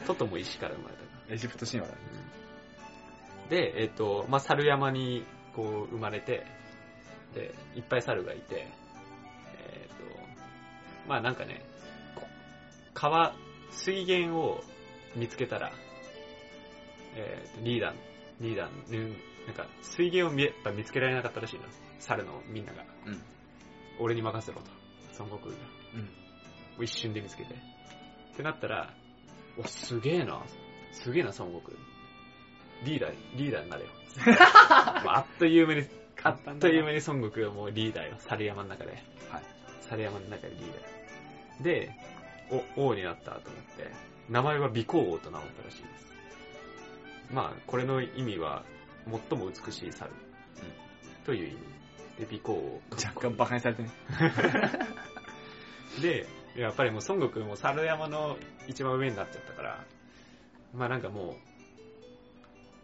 [0.06, 1.34] トトも石から生まれたから。
[1.34, 2.00] エジプト神話だね。
[3.50, 6.46] で、えっ、と、まあ、猿山にこう生まれて、
[7.34, 8.81] で、いっぱい猿がいて、えっ、と、
[11.06, 11.64] まあなんかね、
[12.14, 12.26] こ
[12.94, 13.34] 川、
[13.70, 14.62] 水源を
[15.16, 15.72] 見つけたら、
[17.14, 17.94] えっ、と、リーダー、
[18.40, 21.62] リーダー、うんなんか水源を見やっぱ見つけられなかったらしいな。
[21.98, 22.84] 猿のみんなが。
[23.06, 23.22] うん。
[23.98, 24.70] 俺に任せろと。
[25.18, 25.56] 孫悟空が。
[26.78, 26.84] うん。
[26.84, 27.54] 一瞬で見つけて。
[27.54, 28.94] ってなったら、
[29.58, 30.42] お、すげえな。
[30.92, 31.76] すげえな、孫悟空。
[32.84, 33.90] リーダー、リーダーになれよ。
[34.38, 35.86] あっという間に、
[36.22, 38.16] あっという間に孫悟空はもうリーダーよ。
[38.18, 38.92] 猿山の中で。
[39.30, 39.42] はい。
[39.92, 41.62] 猿山の中でリーダー。
[41.62, 41.90] で、
[42.76, 43.90] お、王になったと思って、
[44.28, 46.12] 名前は美光王と名乗ったらしいです。
[47.30, 48.64] まあ、これの意味は、
[49.28, 50.10] 最も美しい猿。
[51.24, 51.58] という意味。
[52.20, 52.80] で、美光王。
[52.92, 53.90] 若干バカにされてね。
[56.00, 56.26] で、
[56.56, 59.84] やっぱりもう孫悟空も猿山の一番上になっちゃったから、
[60.74, 61.36] まあなんかもう、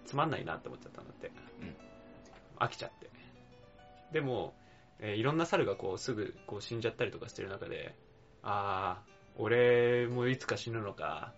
[0.07, 1.29] つまんないなって思っちゃったんだって。
[1.63, 1.77] うん
[2.61, 3.09] 飽きちゃって。
[4.13, 4.53] でも、
[5.01, 7.95] えーいろんな猿がこうすぐこう死んじゃったりとかしてる中で、
[8.43, 11.33] あー、俺もいつか死ぬのか、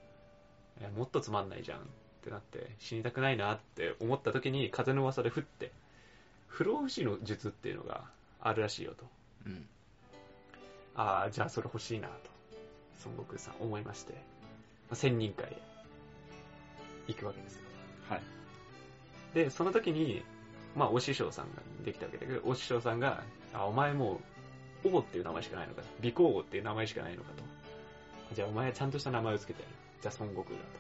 [0.80, 1.82] えーもっとつまんないじゃんっ
[2.22, 5.72] てなって、死にたくないなって思った時に風の噂で降って、
[6.46, 8.04] 不老不死の術っていうのが
[8.40, 9.06] あるらしいよと。
[9.46, 9.66] うん。
[10.94, 12.14] ああ、じゃあそれ欲しいなと、
[13.04, 14.18] 孫悟空さん思いまして、ま
[14.92, 15.56] あ千人会へ
[17.08, 17.62] 行くわけですよ。
[18.08, 18.20] はい。
[19.34, 20.22] で、その時に、
[20.76, 24.20] まあ、お師匠さんができたわけだけど、お師匠さんが、あ、お前も
[24.84, 25.88] う、王っていう名前しかないのかと。
[26.00, 27.42] 美行王っていう名前しかないのかと。
[28.34, 29.74] じゃあお前ちゃんとした名前をつけてやる。
[30.02, 30.70] じゃあ孫悟空だと。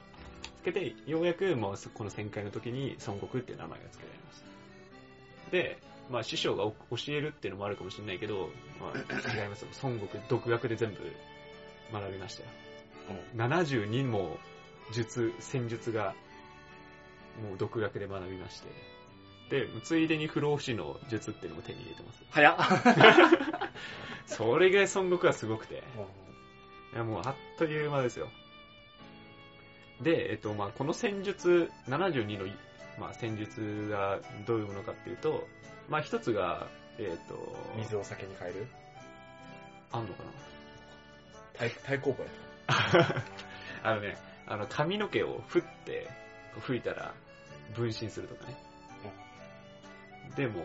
[0.62, 5.50] つけて、ようやく、もうこの旋回の時に孫悟空っていう名前が付けられました。
[5.50, 5.78] で、
[6.10, 6.74] まあ師匠が教
[7.08, 9.68] えるっていうのもあるかもしれないけど、まあ違いますよ。
[9.82, 10.98] 孫悟空、独学で全部
[11.92, 12.48] 学びましたよ。
[13.36, 14.38] 72も
[14.92, 16.14] 術、戦術が、
[17.42, 18.68] もう独学で学びまして。
[19.50, 22.24] で、ついでに不老不死の術っていうのも手に入れてます。
[22.30, 22.56] 早っ。
[24.26, 25.82] それぐらい孫悟空はすごくて。
[26.94, 28.30] いや、もうあっという間ですよ。
[30.00, 32.46] で、えっと、まあこの戦術、72の、
[32.98, 35.46] まあ、戦術がどういうものかっていうと、
[35.88, 38.68] まあ一つが、えっと、水を酒に変える？
[39.90, 40.30] あんのかな？
[41.66, 42.30] 太太鼓棒や
[43.82, 46.08] あのね、あの髪の毛を振って、
[46.60, 47.12] 吹いたら
[47.74, 48.69] 分身するとかね。
[50.36, 50.64] でも、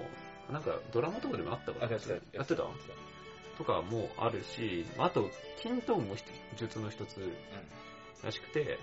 [0.52, 2.14] なんかドラマとかでもあったかあ、らやってた。
[2.38, 2.64] やってた？
[3.58, 5.30] とかもあるし、あと、
[5.62, 6.16] キントーンも
[6.58, 7.20] 術の一つ
[8.24, 8.78] らしくて、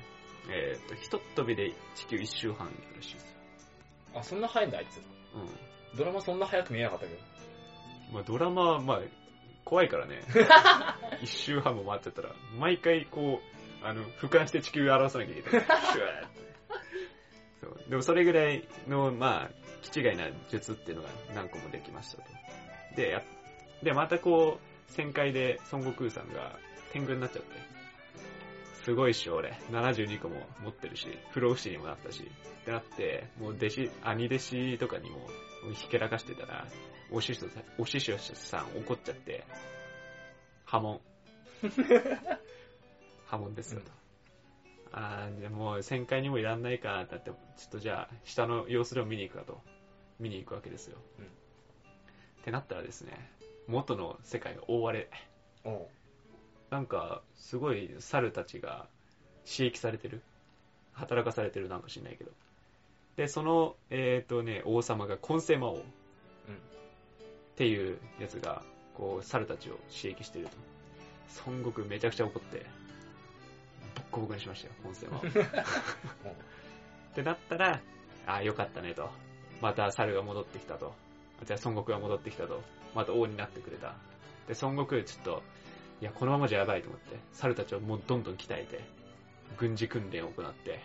[0.51, 2.67] えっ、と、ひとっ飛びで地球一周半
[2.97, 3.29] らしいですよ。
[4.15, 4.99] あ、そんな早いんだ、あいつ。
[4.99, 7.21] うドラマそんな早く見えなかったけど。
[7.21, 8.15] ん。
[8.15, 9.01] まあドラマは、まあ、
[9.65, 10.23] 怖いからね。
[11.23, 13.41] 一周半も回ってたら、毎回こ
[13.83, 15.67] う、あの、俯瞰して地球を表さなきゃいけない。
[17.61, 19.51] そうでもそれぐらいの、まあ、
[19.83, 22.25] 気違いな術っていうのが何個もできましたと。
[22.97, 23.23] で、や
[23.83, 26.59] で、またこう、旋回で孫悟空さんが
[26.93, 27.73] 天狗になっちゃって。
[28.85, 29.53] すごいっしょ、俺。
[29.71, 32.31] 72個も持ってるし、不老不死にもなったし。
[32.63, 35.29] ってなって、もう弟子、兄弟子とかにも、
[35.75, 36.67] ひけらかしてたら、
[37.11, 39.45] お師匠さん、お師匠さん怒っちゃって、
[40.65, 41.01] 波紋。
[43.27, 44.02] 波紋ですよと。
[44.93, 49.61] ああもう旋回にもいらんないかってなって、ちょっとじゃあ、下の様子を見に行くかと。
[50.21, 50.99] 見に行くわけですよ。
[51.19, 51.25] うん
[52.43, 53.31] ってなったらですね、
[53.69, 55.11] 元の世界が大荒れ。
[56.71, 58.89] なんか、すごい猿たちが
[59.45, 60.23] 刺激されてる。
[60.93, 62.33] 働かされてるなんか知んないけど。
[63.17, 65.77] で、その、えっ、とね、王様が混世魔王。
[65.77, 65.81] っ
[67.55, 68.63] ていうやつが、
[68.95, 70.57] こう、猿たちを刺激してると。
[71.47, 72.67] 孫悟空めちゃくちゃ怒って、
[73.95, 75.21] ボッコボコにしましたよ、混世魔王。
[77.13, 77.81] ってなったら、
[78.27, 79.11] ああ、よかったねと。
[79.61, 80.95] また猿が戻ってきたと。
[81.45, 82.63] じゃあ孫悟空が戻ってきたと。
[82.95, 83.95] また王になってくれた。
[84.49, 85.43] で、孫悟空ちょっと、
[86.01, 88.81] いや、このままじゃやばいと思って、猿たちをもうどんどん鍛えて、
[89.57, 90.81] 軍事訓練を行って、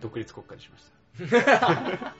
[0.00, 0.94] 独立国家にしました。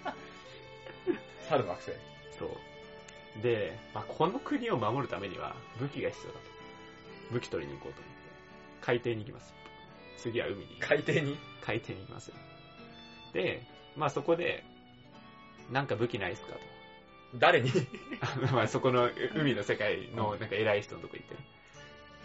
[1.49, 1.93] 猿の惑星。
[2.39, 3.43] そう。
[3.43, 6.47] で、まあ、この国を守るためには武器が必要だと。
[7.33, 8.19] 武器取りに行こうと思って。
[8.81, 9.55] 海底に行きます。
[10.19, 10.77] 次は海に。
[10.81, 11.39] 海底に？
[11.61, 12.35] 海底に行きますよ。
[13.33, 13.63] で、
[13.97, 14.65] まあそこで、
[15.71, 16.59] なんか武器ないっすかと。
[17.39, 17.71] 誰に？
[18.21, 21.27] あのまあそこの海の世界のなんか偉い人のとこ行っ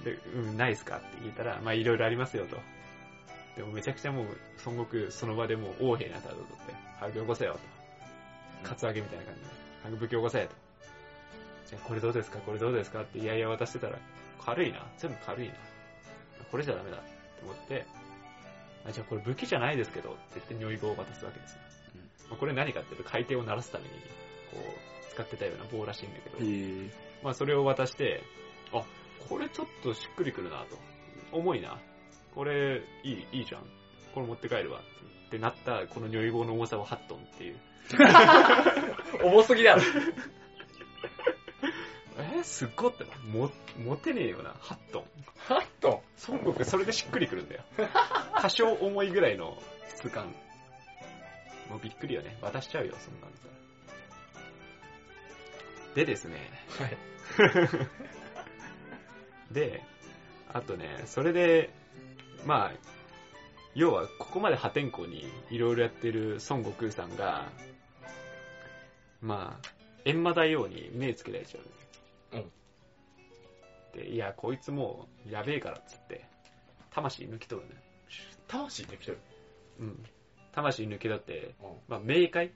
[0.04, 0.12] て。
[0.12, 2.58] で、うん、ないっすかって聞いたら、まあいろいろありますよと。
[3.58, 4.26] でもめちゃくちゃもう、
[4.66, 7.60] 孫悟空その場でもう王兵な態度をとって、早くよこせよと。
[8.70, 9.48] カツアゲみたいな感じで、
[9.84, 10.56] 早く武器よこせと。
[11.66, 12.40] じゃあこれどうですか？
[12.40, 13.02] これどうですか？
[13.02, 13.98] っていやいや渡してたら、
[14.46, 14.86] 軽いな。
[14.98, 15.54] 全部軽いな。
[16.52, 16.98] これじゃダメだ
[17.40, 17.86] って思って、
[18.86, 21.60] あじゃあこれ武器じゃないですけどって言って如意棒を渡すわけですよ。
[22.30, 23.90] まあ、これ何かっていうと海底を鳴らすために、
[24.52, 26.92] こう、使ってたような棒らしいんだけど、え
[27.24, 28.22] まあそれを渡して、
[28.72, 28.84] あ、
[29.28, 30.78] これちょっとしっくりくるなと。
[31.32, 31.80] 重いな。
[32.34, 33.62] これ、いい、いいじゃん。
[34.14, 34.80] これ持って帰るわ。
[35.28, 37.60] ってなった、この如意棒の重さは8トンっていう。
[39.26, 39.82] 重すぎだろ。
[42.40, 43.10] えー、すっごってな。
[43.34, 45.04] も、持てねえよな、8トン。
[45.48, 46.02] 8ト？
[46.28, 47.64] 孫悟空それでしっくりくるんだよ。
[48.42, 50.34] 多少重いぐらいの質感。
[51.70, 52.38] もうびっくりよね。
[52.42, 53.54] 渡しちゃうよ、そんなんたら。
[55.96, 56.38] でですね。
[56.80, 56.84] ン。
[56.84, 57.90] はい。
[59.54, 59.84] で、
[60.54, 61.70] あとね、それで、
[62.46, 62.74] まあ、
[63.76, 67.52] 要はここまで破天荒にいろいろやってる孫悟空さんが、
[69.22, 69.68] まあ、
[70.06, 71.79] 閻魔大王に目つけられちゃう。
[74.08, 76.26] いや、こいつもうやべえからっつって、
[76.92, 77.76] 魂抜き取るね。
[78.48, 79.20] 魂って来てる？
[79.80, 80.06] うん。
[80.52, 81.70] 魂抜き取って、うん。
[81.88, 82.52] まあ、冥界？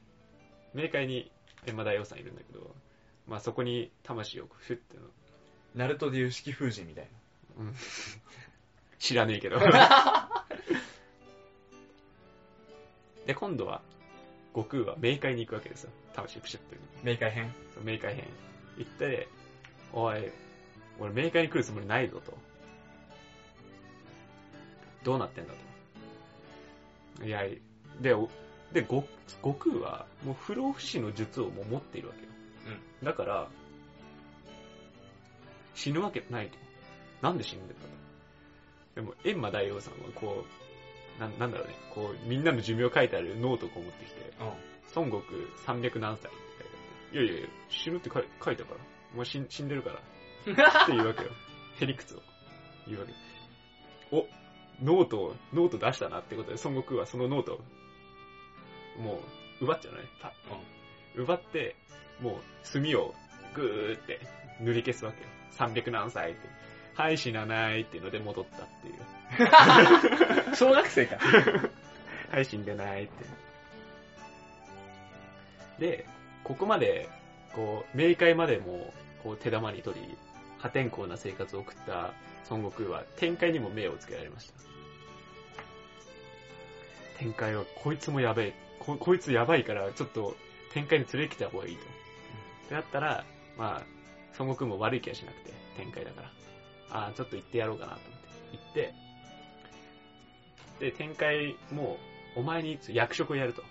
[0.76, 1.32] 冥界に
[1.66, 2.76] 閻魔大王さんいるんだけど、
[3.28, 5.04] まあそこに魂をフッての、
[5.76, 7.08] ナルトでいう式風神みたい
[7.58, 7.76] うん、
[9.00, 9.60] 知らねえけど。
[13.26, 13.82] で、今度は、
[14.54, 15.92] 悟空は冥界に行くわけですよ。
[16.14, 16.76] 魂プシュって。
[16.76, 16.82] な。
[17.14, 17.54] 冥界編？
[17.74, 18.28] そう冥界編。
[18.78, 19.28] 行って、
[19.94, 20.32] おい、
[21.00, 22.34] 俺冥界に来るつもりないぞと。
[25.04, 25.54] どうなってんだ
[27.20, 27.26] と。
[27.26, 27.42] いや、
[28.02, 28.30] で、お
[28.74, 32.28] で、ご悟空は、もう不老不死の術をもう持っているわけよ。
[33.04, 33.48] だから、
[35.76, 36.58] 死ぬわけないと。
[37.22, 37.94] なんで死んでたの
[38.96, 40.44] でも、閻魔大王さんはこ
[41.18, 44.34] う、なんなんだろうね、こう、みんなの寿命書いてあるノートをこう持ってきて、
[44.96, 45.22] 孫悟
[45.66, 48.80] 空300何歳って書いてあって、いやいやいや、死ぬって書いたから。
[49.14, 50.00] お前死んでるから。
[50.52, 51.30] って言うわけよ。
[51.80, 52.22] へりくつを
[52.88, 53.14] 言うわけ。
[54.12, 54.28] お、
[54.82, 59.22] ノートを、ノート出したなってことで、孫悟空はそのノートを、も
[59.62, 60.08] う、奪っちゃうのね。
[60.22, 60.32] パッ
[61.16, 61.76] 奪って、
[62.20, 63.14] もう、墨を
[63.54, 64.20] ぐーって
[64.60, 65.28] 塗り消すわけよ。
[65.70, 66.50] 300何歳って。
[66.96, 70.54] はい、死なないっていうので戻ったっていう。
[70.56, 71.18] 小学生か。
[72.32, 73.26] はい、死んでないって。
[75.80, 76.06] で、
[76.44, 77.10] ここまで、
[77.54, 80.18] こう、冥界までも、こう、手玉に取り、
[80.64, 82.14] 破天荒な生活を送った
[82.50, 84.54] 孫悟空は、天界にも目をつけられました。
[87.20, 90.38] 天界は、こいつもやべえ、ここいつやばいから、ちょっと、
[90.72, 91.84] 天界に連れてきた方がいいと。
[91.84, 91.86] っ
[92.70, 93.26] てなったら、
[93.58, 93.82] まあ、
[94.40, 96.32] 孫悟空も悪い気はしなくて、天界だから。
[96.92, 98.58] ああ、ちょっと行ってやろうかなと思って。
[98.58, 98.74] 行っ
[100.80, 101.98] て、で、天界も、
[102.38, 103.64] お前に役職をやると。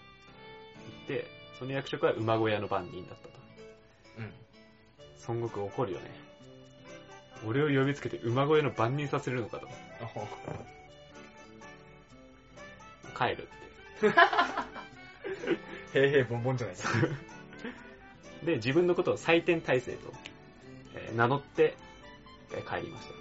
[1.09, 1.27] 言って、
[1.59, 3.35] その役職は馬小屋の番人だったと。
[4.19, 4.33] うん。
[5.39, 6.32] 孫悟空怒るよね。
[7.47, 9.69] 俺を呼びつけて馬小屋の番人させるのかと。
[13.17, 13.49] 帰る
[13.99, 14.11] っ
[15.93, 15.99] て。
[15.99, 16.83] へいへいボンボンじゃないか。
[18.45, 20.13] で、自分のことを採点体制と、
[20.95, 21.77] えー名乗って、
[22.53, 23.13] えー帰りました。
[23.13, 23.19] こ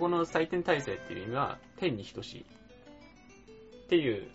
[0.00, 2.40] この採点体制っていう意味は、天に等しい
[3.84, 4.28] っていう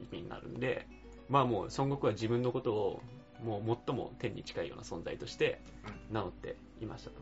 [0.00, 0.86] 意味になるんで、
[1.28, 3.02] まあもう孫悟空は自分のことを、
[3.42, 5.60] もう最も天に近いような存在として
[6.10, 7.16] 名乗っていましたと。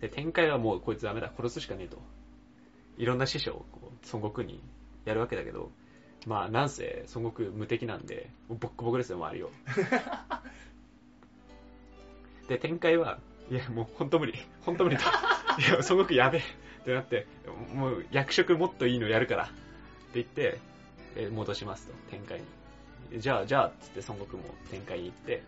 [0.00, 1.98] で、天界はもうこいつダメだ、殺すしかねえと。
[2.96, 4.62] いろんな師匠をこう孫悟空に
[5.04, 5.70] やるわけだけど、
[6.26, 9.50] まあ、なんせ、孫悟空無敵なんで、もうボッコボコですよ、周りを。
[12.48, 13.18] で、展開は、
[13.50, 14.34] いや、もう本当無理。
[14.62, 15.02] 本当無理だ。
[15.58, 16.40] いや、孫悟空やべえ。
[16.40, 16.44] っ
[16.84, 17.26] てなって、
[17.74, 19.44] もう役職もっといいのやるから。
[19.44, 19.52] って
[20.14, 20.58] 言って、
[21.16, 22.57] えー戻しますと、展開に。
[23.16, 25.42] じゃあ、じゃあ、つって孫悟空も展開に行って、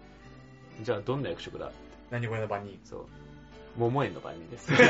[0.83, 1.71] じゃあどんな役職だ？
[2.11, 2.79] 何これの番人。
[2.85, 3.07] そう。
[3.77, 4.71] 桃園の番人です。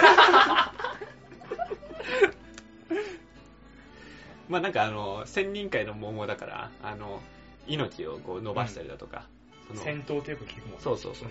[4.48, 7.20] まあなんかあの、千人会の桃だから、あの、
[7.66, 9.28] 命をこう伸ばしたりだとか、
[9.68, 11.28] その戦闘ってよく聞くもんねそうそうそう。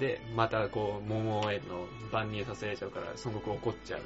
[0.00, 4.00] で、またこう、桃園の番人させられちゃうから、孫悟空怒っちゃう。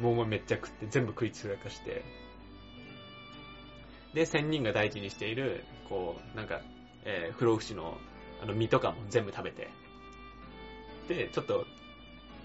[0.00, 2.02] 桃めっちゃ食って全部食いつらかして、
[4.14, 6.60] で、千人が大事にしている、こう、なんか、
[7.04, 7.96] えー不老不死の、
[8.42, 9.68] あの、実とかも全部食べて、
[11.08, 11.66] で、ちょっと、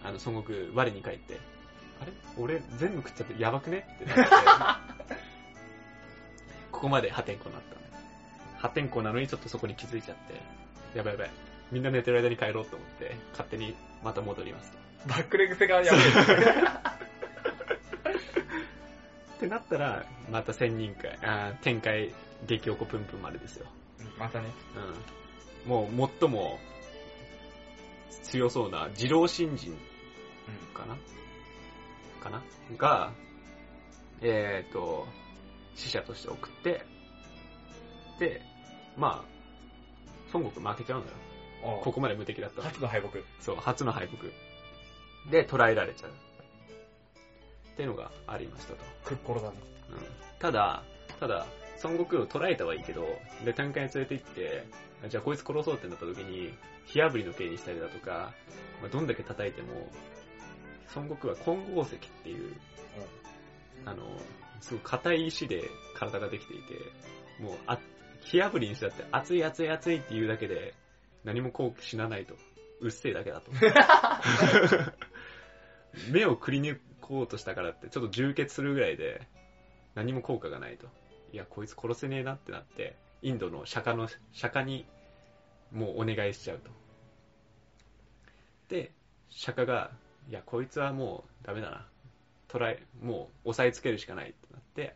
[0.04, 1.40] あの、孫悟空、我に返って、
[2.02, 2.12] あれ？
[2.38, 3.88] 俺、全部食っちゃってやばくね？
[3.96, 5.16] ってなって、
[6.72, 7.78] ここまで破天荒になった。
[8.60, 11.32] 破天荒なのにちょっとそこに気づいちゃって、やばいやばい。
[11.72, 14.78] みんな寝てる間に帰ろうと思って、勝手にまた戻りますと。
[15.10, 16.02] バックレ癖がやばい。
[19.38, 22.14] ってなったら、また千人会、あー天界
[22.48, 23.68] 激おこぷんぷん丸ですよ。
[24.18, 24.50] またね。
[25.66, 25.70] うん。
[25.70, 26.60] もう最も
[28.24, 29.78] 強そうな二郎新人
[30.74, 30.98] かな？
[32.22, 32.42] かな？
[32.78, 33.14] が、
[34.22, 35.08] えっ、と、
[35.76, 36.86] 死者として送って、
[38.20, 38.42] で、
[38.98, 39.30] まあ、
[40.34, 41.12] 孫悟空負けちゃうのよ。
[41.64, 43.20] おうここまで無敵だったの初の敗北。
[43.40, 45.32] そう、初の敗北。
[45.32, 46.12] で、捕らえられちゃう。
[47.78, 48.80] っていうのがありましたと。
[49.06, 49.58] クッコロだね。
[49.92, 49.98] うん
[50.40, 50.84] ただ、
[51.20, 51.48] ただ、
[51.84, 53.08] 孫悟空を捕らえたはいいけど、
[53.44, 54.66] で、単界に連れて行って、
[55.10, 56.54] じゃあこいつ殺そうってなった時に、
[56.86, 58.34] 火炙りの刑にしたりだとか、
[58.82, 59.90] まあ、どんだけ叩いても、
[60.96, 62.56] 孫悟空は金剛石っていう、
[63.86, 64.06] あの、
[64.62, 65.64] すごい硬い石で
[65.96, 66.64] 体ができていて、
[67.42, 67.80] もう、あ、
[68.22, 70.76] 火炙りにしたって熱い熱い熱いって言うだけで、
[71.24, 72.36] 何もこう死なないと。
[72.80, 73.52] うっせえだけだと。
[76.12, 79.26] 目をくり抜こうとしたからって、ちょっと充血するぐらいで、
[79.96, 80.88] 何も効果がないと。
[81.32, 84.86] いや、こいつ殺せねえなってなって、インドの釈迦の、釈迦に、
[85.72, 86.70] もうお願いしちゃうと。
[88.70, 88.92] で、
[89.30, 89.92] 釈迦が、
[90.30, 91.88] いや、こいつはもうダメだな。
[92.50, 94.96] トライ、もう押さえつけるしかないってなって、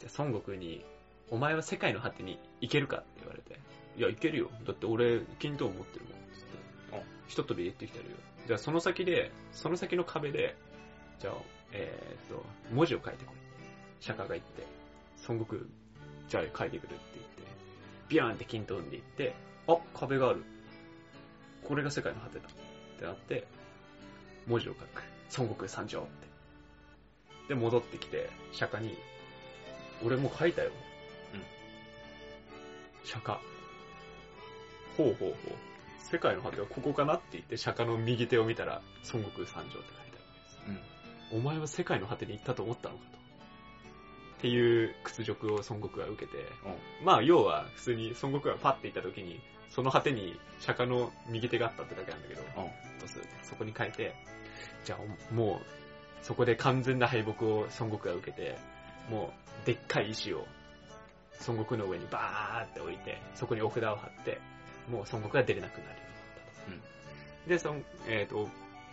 [0.00, 0.84] じゃあ孫悟空に、
[1.30, 3.58] お前は世界の果てに行けるかって言われて、
[3.96, 4.50] いや、行けるよ。
[4.66, 6.12] だって俺、金刀持ってるもん。
[6.32, 7.02] つってあ。
[7.28, 8.16] 一飛びで行ってきてるよ。
[8.46, 10.56] じゃあその先で、その先の壁で、
[11.22, 11.34] じゃあ、
[11.72, 12.44] えーっと、
[12.74, 14.04] 文字を書いてこい。
[14.04, 14.66] 釈迦が言って、
[15.28, 15.62] 孫悟空、
[16.28, 17.42] じゃあ書いてくるって言って、
[18.08, 19.34] ビャーンって金刀踏んで行って、
[19.68, 20.42] あ、壁がある。
[21.62, 22.48] これが世界の果てだ。
[22.48, 23.46] ってなって、
[24.48, 25.02] 文字を書く。
[25.38, 26.10] 孫悟空参上って
[27.48, 28.98] で、戻ってきて、釈迦に、
[30.04, 30.72] 俺もう書いたよ。
[31.34, 33.06] うん。
[33.08, 33.38] 釈迦。
[34.96, 35.34] ほうほうほう。
[36.10, 40.58] 世界の果てはここかなって言って、釈迦の右手を見たら、孫悟空参上って書いてあるわけです。
[40.66, 41.01] うん。
[41.32, 43.18] お前は世界の果てに行ったと思ったのかと。
[44.38, 46.38] っていう屈辱を孫悟空は受けて、
[47.04, 52.70] まあ要は普通に孫悟空がパッて行った時に、その果てに釈迦の右手があったってだけなんだけど、うん。
[53.42, 54.14] そこに書いて、
[54.84, 54.98] じゃあ
[55.30, 58.58] おもう、そこで完全な敗北を孫悟空が受けて、
[59.10, 60.46] もう、でっかい石を、
[61.46, 64.40] 孫悟空の上にバーって置いて、そこにお札を貼って、
[64.90, 65.94] もう孫悟空が出れなくなるよ
[66.68, 66.92] うになった
[67.44, 67.48] と。
[67.48, 68.48] で、そん、えっ、と、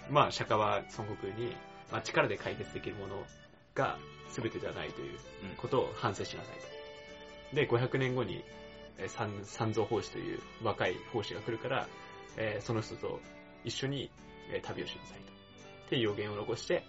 [0.10, 1.56] まあ、釈迦は孫悟空に、
[1.92, 3.24] まあ、力で解決できるもの
[3.76, 3.98] が
[4.32, 5.18] 全てではないという
[5.50, 5.56] うん。
[5.58, 6.56] ことを反省しなさい
[7.52, 7.56] と。
[7.56, 8.44] で、500年後に、
[8.98, 11.88] えー三三蔵法師という若い法師が来るから、
[12.38, 13.20] えーその人と
[13.64, 14.12] 一緒に、
[14.52, 15.32] えー旅をしなさいと。
[15.88, 16.84] っていう予言を残して、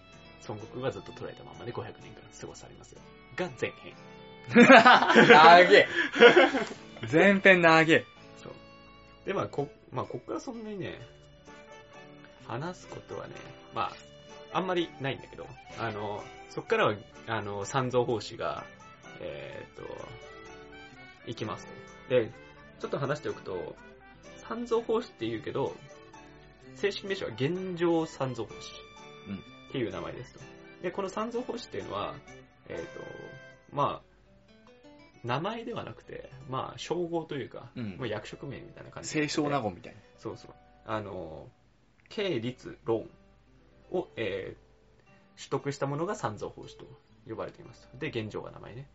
[0.49, 3.01] 孫悟空はずっと捉えたままで500年間過ごされますよ。
[3.37, 3.95] が前編。
[5.29, 5.89] なげえ。
[7.11, 8.05] 前編なげえ。
[8.43, 8.53] そう。
[9.25, 10.99] で、まあ、こ、まあ、こっからそんなにね、
[12.47, 13.35] 話すことはね、
[13.75, 13.93] まあ、
[14.53, 15.47] あんまりないんだけど、
[15.79, 16.95] あの、そっからは、
[17.27, 18.65] あの、三蔵法師が、
[19.21, 20.09] えーっと、
[21.27, 21.73] 行きますと。
[22.09, 22.31] で、
[22.81, 23.77] ちょっと話しておくと、
[24.49, 25.77] 三蔵法師って言うけど、
[26.77, 28.73] 正式名称は現状三蔵法師。
[29.29, 30.41] うんっていう名前ですと。
[30.83, 32.15] で、この三蔵法師っていうのは、
[32.69, 33.01] えーっと、
[33.73, 34.11] まあ、
[35.23, 40.01] 名前ではなくて、まあ、称号というか、うんまあ、役職名みたいな感じ清少納言みたいな。
[40.17, 40.51] そうそう。
[40.87, 41.47] あの、
[42.09, 43.09] 経律論
[43.91, 44.71] を、えー
[45.41, 46.85] 取得したものが三蔵法師と
[47.27, 47.89] 呼ばれています。
[47.99, 48.87] で、現状が名前ね。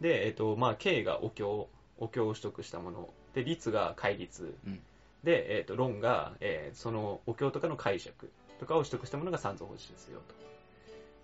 [0.00, 1.68] で、えっ、と、まあ、経がお経、
[1.98, 3.08] お経を取得したもの。
[3.34, 4.52] で、律が戒律。
[4.66, 4.80] うん
[5.24, 8.30] で、えっ、と、論が、えーそのお経とかの解釈
[8.60, 10.34] とかを取得したものが三蔵法師ですよと。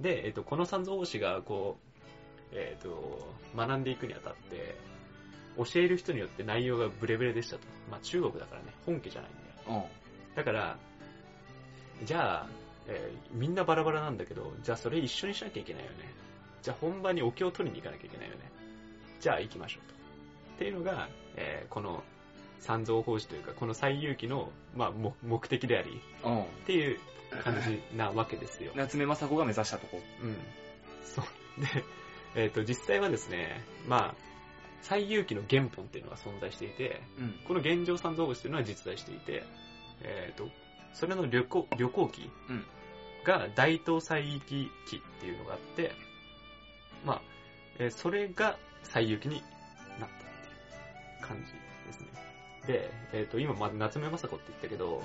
[0.01, 1.77] で、えっ、と、この三蔵法師が、こ
[2.51, 4.75] う、えっ、と、学んでいくにあたって、
[5.57, 7.63] 教える人によって内容がブレブレでしたと。
[7.91, 9.35] まあ、中国だからね、本家じゃないん
[9.67, 9.87] だよ。
[9.87, 10.37] うん。
[10.37, 10.77] だから、
[12.05, 12.62] じゃあ、
[12.93, 15.97] えーみんなバラバラなんだけど、じゃあそれ一緒にしなきゃいけないよね。
[16.63, 18.41] じゃあ本番にお経を取りに行かなきゃいけないよね。
[19.21, 19.95] じゃあ行きましょうと。
[20.57, 22.03] っていうのが、えーこの
[22.61, 26.43] 三蔵法師というか、この最遊記の、まあ、も目的であり、うん。
[26.43, 26.99] っていう
[27.43, 28.71] 感じなわけですよ。
[28.77, 30.01] 夏目雅子が目指したとこ。
[30.23, 30.37] うん。
[31.05, 31.25] そう。
[31.61, 31.85] で、
[32.45, 34.15] えっ、と、実際はですね、まあ、
[34.83, 37.33] 最遊記の原本っていうのが存在していて、うん。
[37.49, 39.43] この現状三蔵法師というのは実在していて、
[40.03, 40.49] えっ、と、
[40.93, 42.65] それの旅行、旅行記うん
[43.25, 45.93] が大東西域記っていうのがあって、
[47.05, 47.23] まあ、
[47.79, 49.45] えーそれが西遊記になっ
[49.99, 51.53] たっていう感じ
[51.87, 52.09] ですね。
[52.67, 55.03] で、えっ、と、今、まあ、夏目雅子って言ったけど、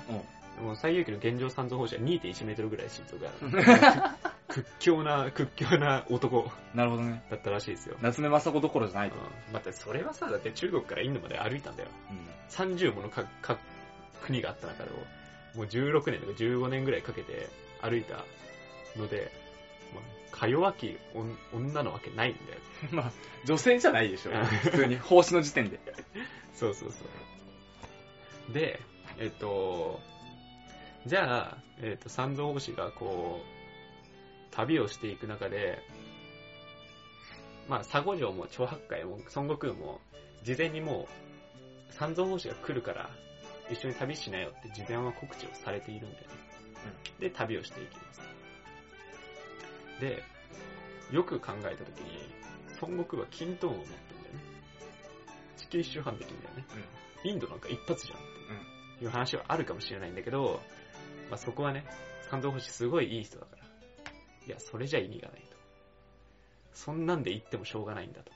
[0.62, 4.18] もう西遊記の現状三蔵法師は2.1メートルぐらい身長がある。
[4.48, 7.22] 屈強な、屈強な男なるほどね。
[7.30, 7.96] だったらしいですよ。
[8.00, 9.16] 夏目雅子どころじゃないと。
[9.16, 11.90] うん、待って、それはさ、だって中国からインドまで歩いたんだよ。
[12.10, 12.18] うん。
[12.48, 13.58] 30ものかか
[14.22, 14.96] 国があった中でも、
[15.54, 17.48] もう16年とか15年ぐらいかけて
[17.82, 18.24] 歩いた
[18.96, 19.30] ので、
[19.94, 22.60] まあ、か弱き女女のわけないんだよ。
[22.92, 23.12] まあ、
[23.44, 24.44] 女性じゃないでしょうん。
[24.44, 25.78] 普通に、奉仕の時点で。
[26.54, 27.04] そうそうそ
[28.50, 28.52] う。
[28.52, 28.80] で、
[29.18, 30.00] えっと、
[31.06, 35.82] じゃあ、えっと、三蔵法師がこう、旅をしていく中で、
[37.68, 40.00] まあ、佐護城も長八海も孫悟空も、
[40.42, 41.06] 事前にも
[41.90, 43.10] う、三蔵法師が来るから、
[43.70, 46.47] 一緒に旅しなよって事前は告知をされているんだよね。
[47.18, 48.20] で、旅をしていきます。
[50.00, 50.22] で、
[51.10, 52.28] よく考えたときに、
[52.80, 54.40] 孫悟空は金トーンを持ってるんだよね。
[55.56, 56.64] 地球一周半できるんだよね。
[57.24, 58.22] インドなんか一発じゃんっ
[58.98, 60.60] ていう話はあるかもしれないんだけど、
[61.30, 61.84] まあ、そこはね、
[62.30, 63.64] 三蔵法師すごいいい人だから。
[64.46, 65.56] いや、それじゃ意味がないと。
[66.72, 68.32] そんなんで言ってもしょうがないんだと。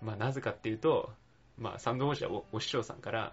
[0.00, 1.12] まあ、なぜかっていうと、
[1.58, 3.32] まあ、三蔵法師はおお師匠さんから、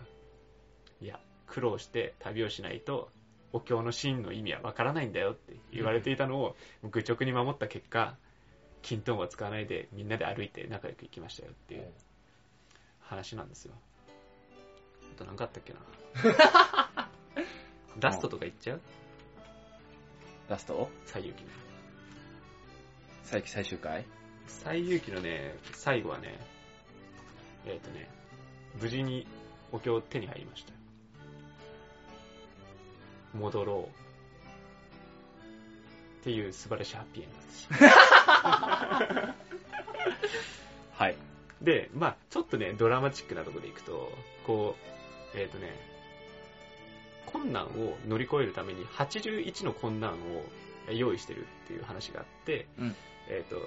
[1.01, 3.09] いや、苦労して旅をしないと、
[3.51, 8.15] お経の真の意味はわからないんだよって言われていたのを、愚直に守った結果、
[8.81, 11.91] 金トンは使わないでみんなで歩いて仲良く行きましたよっていう
[13.01, 13.73] 話なんですよ。
[15.13, 15.79] あと何かあったっけな。
[17.99, 18.81] ラストとか言っちゃう？
[20.47, 20.89] ラスト？
[21.05, 21.49] 最遊記の。
[23.23, 24.05] 最最終回？
[24.47, 26.39] 最遊記のね、最後はね、
[27.65, 28.09] えっ、とね、
[28.81, 29.27] 無事に
[29.71, 30.78] お経手に入りましたよ。
[33.33, 33.99] 戻ろう。
[36.21, 37.67] っていう素晴らしいハッピーエンドです。
[40.93, 41.15] はい。
[41.61, 44.11] で、まあちょっとね、ドラマチックなところでいくと、
[44.45, 44.75] こ
[45.33, 45.73] う、えっ、とね、
[47.25, 50.15] 困難を乗り越えるために81の困難を、
[50.91, 52.95] 用意してるっていう話があって、うん
[53.29, 53.57] えっ、と、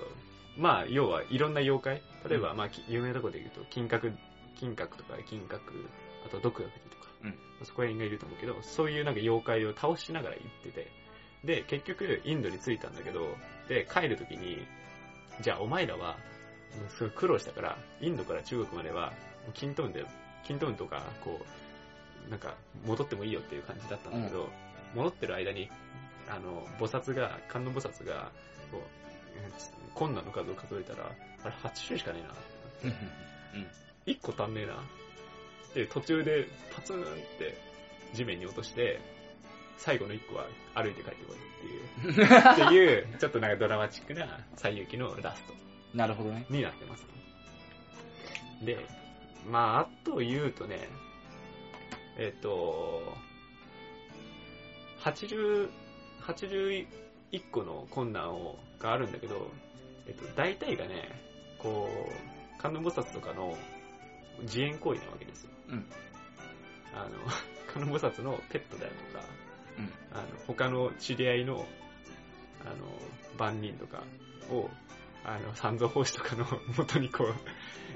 [0.56, 4.12] まあ、要はいろんな妖怪、例えば、まあ、き有名なところで言うと、金閣、
[4.58, 5.60] 金閣とか金閣、
[6.26, 10.90] あと毒薬とか、うんそこら辺がいると思うけど、そういうなんか妖怪を倒しながら行ってて、
[11.44, 13.36] で、結局、インドに着いたんだけど、
[13.68, 14.66] で、帰るときに、
[15.40, 16.16] じゃあお前らは、
[16.82, 19.12] うんすごい苦労したから、インドから中国までは、
[19.54, 20.04] キントーンで、
[20.44, 21.40] キントーンとか、こ
[22.26, 22.54] う、なんか、
[22.84, 24.48] 戻ってもいいよっていう感じだったんだけど、
[24.94, 25.70] 戻ってる間に、
[26.28, 28.32] あの、菩薩が、観音菩薩が、
[28.70, 28.82] こう、うん
[29.94, 31.10] 困難の数を数えたら、
[31.44, 32.20] あれ8種類しかね
[32.84, 32.92] えな。
[34.06, 34.74] 1個足んねえな。
[35.74, 37.02] で、途中でパツンっ
[37.38, 37.56] て
[38.12, 39.00] 地面に落として、
[39.78, 45.54] 最後の1個は歩いて帰ってこいっていう、っていう、 ちょっとなんかドラマチックな最遊記のラスト
[45.94, 46.46] なるほどね。
[46.48, 47.06] になってます。
[48.62, 48.78] で、
[49.50, 50.88] まあ、あと言うとね、
[52.16, 53.16] えっ、と、
[55.00, 55.68] 80、
[56.20, 56.86] 81
[57.50, 59.50] 個の困難をがあるんだけど、
[60.06, 61.08] えっと、大体がね、
[61.58, 61.88] こ
[62.58, 63.56] う、観音菩薩とかの
[64.42, 65.51] 自演行為なわけですよ。
[65.72, 65.84] うん
[66.94, 67.10] あの、
[67.72, 69.24] 観音菩薩のペットであるとか、
[69.78, 71.66] うんあの、他の知り合いの、
[72.64, 72.74] あの、
[73.38, 74.02] 万人とか
[74.50, 74.68] を、
[75.24, 76.46] あの、三蔵法師とかの
[76.76, 77.34] 元にこう、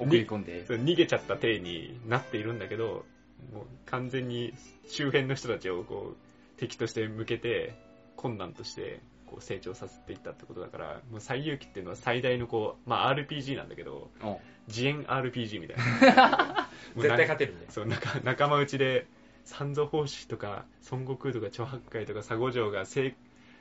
[0.03, 0.65] 送り込んで。
[0.65, 3.05] 逃げちゃった体になっているんだけど、
[3.53, 4.55] もう完全に
[4.89, 7.75] 周辺の人たちをこう敵として向けて
[8.17, 15.77] 困難としてこう成長させていったってことだから、もう最遊記っていうのは最大のこう、まあ RPG なんだけど、お自演 RPG みたい
[16.15, 16.69] な。
[16.95, 17.67] もう絶な対勝てるね。
[17.69, 19.07] そう、仲仲間内で、
[19.45, 23.15] 三蔵法師とか、孫悟空とか、長八海とか、佐護城が成、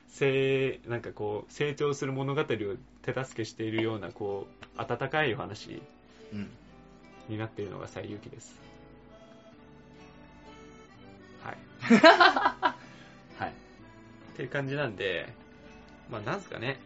[0.08, 2.54] 成、なんかこう、成長する物語を手
[3.12, 5.82] 助けしているような、こう、温かいお話
[6.32, 6.50] うん。
[7.28, 8.60] になっているのが最遊記です。
[11.42, 11.56] はい。
[13.38, 13.48] はい。
[13.48, 13.52] っ
[14.36, 15.32] ていう感じなんで、
[16.10, 16.78] まあなんすかね。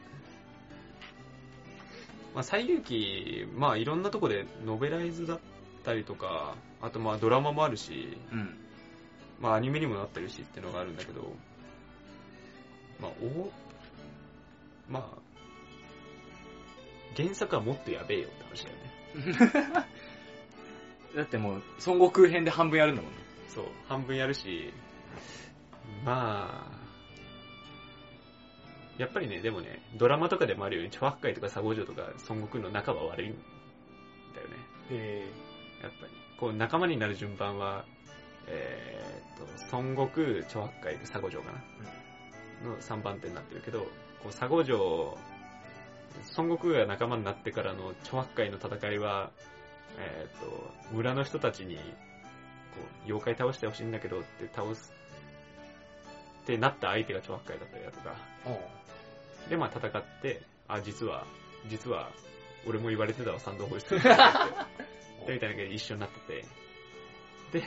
[2.35, 5.39] まあ最遊記、まあいろんなとこでノベライズだっ
[5.85, 8.57] たりとか、あとまあドラマもあるし、うん。
[9.41, 11.33] まあアニメにもなってるしっていうのがあるんだけど、
[13.01, 13.51] まあお、
[14.91, 15.19] まあ、
[17.17, 19.87] 原作はもっとやべえよって話だよね。
[21.17, 23.19] だってもう、孫悟空編で半分やるんだもんね。
[23.49, 24.73] そう、半分やるし、
[26.05, 26.80] まあ、
[29.01, 34.57] やっぱりね、でもね、ドラマとかでもあるように、チョアッカイとかサゴジョとか孫悟空の仲は悪いんだよね。
[34.91, 35.27] へ
[35.83, 36.13] やっぱり。
[36.39, 37.87] こう、仲間になる順番は、
[38.47, 41.51] えーっと、孫悟空、チョアッカイ、サゴジョか
[42.63, 43.81] な、の3番手になってるけど、
[44.23, 45.17] こう、サゴジョ、
[46.37, 49.31] 孫悟空が仲間になってからのチョアッカイの戦いは、
[49.97, 51.81] えーっと、村の人たちに、こ
[53.05, 54.93] う、妖怪倒してほしいんだけどって倒す、
[56.43, 58.15] ってなった相手がチョアッカイだったりだとか、
[59.51, 61.27] で、まあ戦って、あ、実は、
[61.69, 62.11] 実は、
[62.67, 63.99] 俺も言われてたわ、三度法師って。
[63.99, 64.01] で
[65.35, 67.61] みたいなのが一緒になってて。
[67.61, 67.65] で、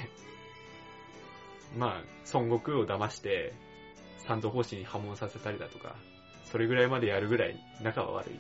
[1.78, 2.04] まあ、
[2.34, 3.54] 孫悟空を騙して、
[4.20, 5.96] 三度法師に破門させたりだとか、
[6.46, 8.40] それぐらいまでやるぐらい仲は悪い。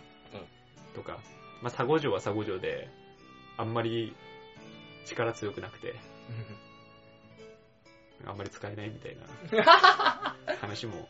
[0.96, 1.20] とか、
[1.62, 2.88] まあ、佐護城は佐護城で、
[3.58, 4.16] あんまり
[5.06, 5.96] 力強くなくて、
[8.26, 11.08] あんまり使えないみたいな 話も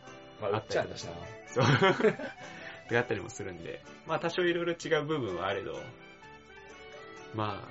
[0.51, 1.13] まあ、うっちゃんだしな。
[1.47, 1.65] そう。
[2.89, 5.79] であったりもするんで、まあ多少いろいろ違う部分はあれど、
[7.33, 7.67] まあ、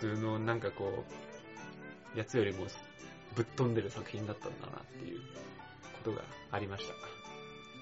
[0.00, 1.04] 普通のなんかこ
[2.14, 2.66] う、やつよりも
[3.36, 6.94] ぶっ飛んでる作品だったんだなっていうことがありました。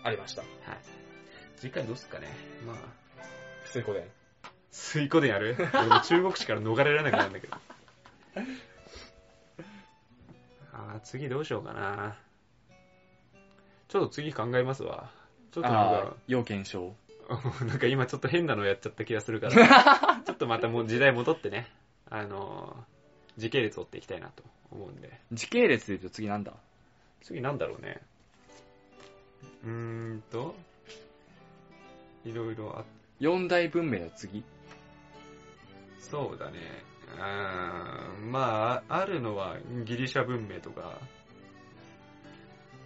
[0.05, 0.43] ありました。
[0.43, 0.51] はい。
[1.57, 2.27] 次回どうすっかね。
[2.67, 2.77] まあ、
[3.67, 4.11] 水庫で。
[4.71, 5.57] 水庫でやる？
[5.75, 7.57] 俺も中国史から逃れられなくなるんだけど。
[10.73, 12.17] あー次どうしようかな。
[13.89, 15.11] ちょっと次考えますわ。
[15.51, 16.95] ちょっとなんか、、要検証。
[17.67, 21.71] なんか今ちょっと変なのやっちゃった気がするから、 ちょっとまたもう時代戻ってね、
[22.09, 25.21] あのー、時系列追っていきたいなと思うんで。
[25.33, 26.55] 時系列で言うと次なんだ？
[27.23, 28.01] 次なんだろうね。
[29.65, 29.71] うー
[30.17, 30.55] んと、
[32.25, 32.85] いろいろあっ
[33.21, 34.43] 四大文明の次？
[35.99, 36.59] そうだね。
[37.15, 40.99] うーんまあ、あるのはギリシャ文明とか、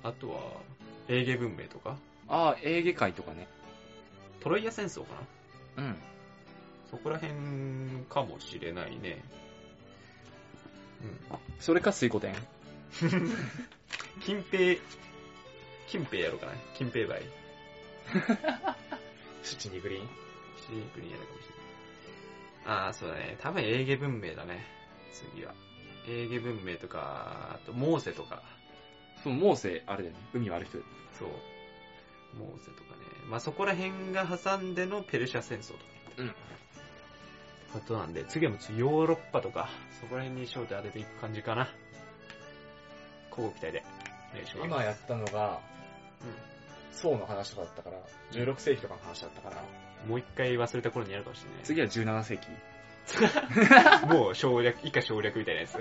[0.03, 0.61] あとは、
[1.09, 1.97] エーゲ文明とか、
[2.29, 3.49] ああ、エーゲ海とかね。
[4.41, 5.15] トロイア戦争か
[5.77, 5.85] な？
[5.85, 5.97] うん。
[6.91, 7.35] そこら辺
[8.09, 9.23] かもしれないね。
[11.31, 11.39] うん。
[11.61, 12.35] それか水庫店。
[14.21, 14.81] 金平、
[15.89, 16.53] 金平やろうかな？
[16.75, 17.23] 金平梅。
[19.43, 20.09] 七二グリーン。
[20.67, 21.49] シンプルにやるかもしれ
[22.67, 22.85] ない。
[22.85, 23.37] ああ、そうだね。
[23.41, 24.65] 多分エーゲ文明だね。
[25.13, 25.55] 次は。
[26.07, 28.43] エーゲ文明とか、あと、モーセとか。
[29.23, 30.20] そう、モーセ、あれだよね。
[30.35, 30.79] 海割る人。
[31.18, 31.29] そう。
[32.39, 33.03] モーゼとかね。
[33.29, 35.83] まあそこら辺が挟んでのペルシャ戦争とか。
[36.18, 36.35] うん。
[37.73, 39.68] ことなんで、次はもうヨーロッパとか、
[40.01, 41.68] そこら辺に焦点当てていく感じかな。
[43.31, 43.85] 交互期待で。
[44.33, 44.66] お願いします。
[44.66, 45.61] 今やったのが、
[46.93, 47.99] 宋の話とかだったから、
[48.33, 49.64] 16世紀とかの話だったから、
[50.05, 51.62] うん、もう一回忘れた頃にやるかもしれない。
[51.62, 52.47] 次は17世紀。
[54.07, 55.79] もう省略、以下省略みたいなやつ。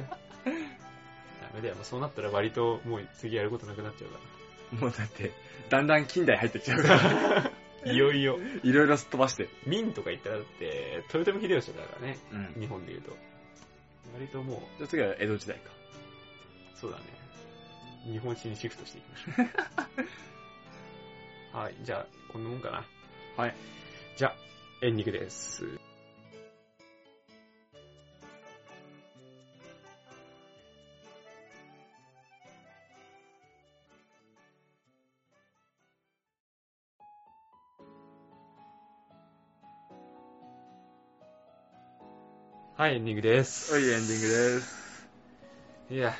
[1.51, 4.19] ダメだよ、もうそうなったら割ともう次やることなくなっちゃうか
[4.85, 5.31] もうだって、
[5.69, 7.51] だんだん近代入ってきちゃうから、ら。
[7.91, 8.39] いよいよ。
[8.63, 9.49] いろいろすっ飛ばして。
[9.65, 12.61] 明とか言ったらだって、豊臣秀吉だからね、うん。
[12.61, 13.17] 日本で言うと。
[14.13, 15.71] 割ともう、じゃあ次は江戸時代か。
[16.75, 17.03] そうだね。
[18.05, 19.31] 日本史にシフトしていきましょ
[21.53, 21.57] う。
[21.57, 22.85] はい、じゃあ、こんなもんかな。
[23.35, 23.55] はい。
[24.15, 24.35] じゃあ、
[24.81, 25.90] エンディングです。
[42.81, 43.71] はい、エンディングです。
[43.71, 45.07] はい、エンディングです。
[45.91, 46.15] いや、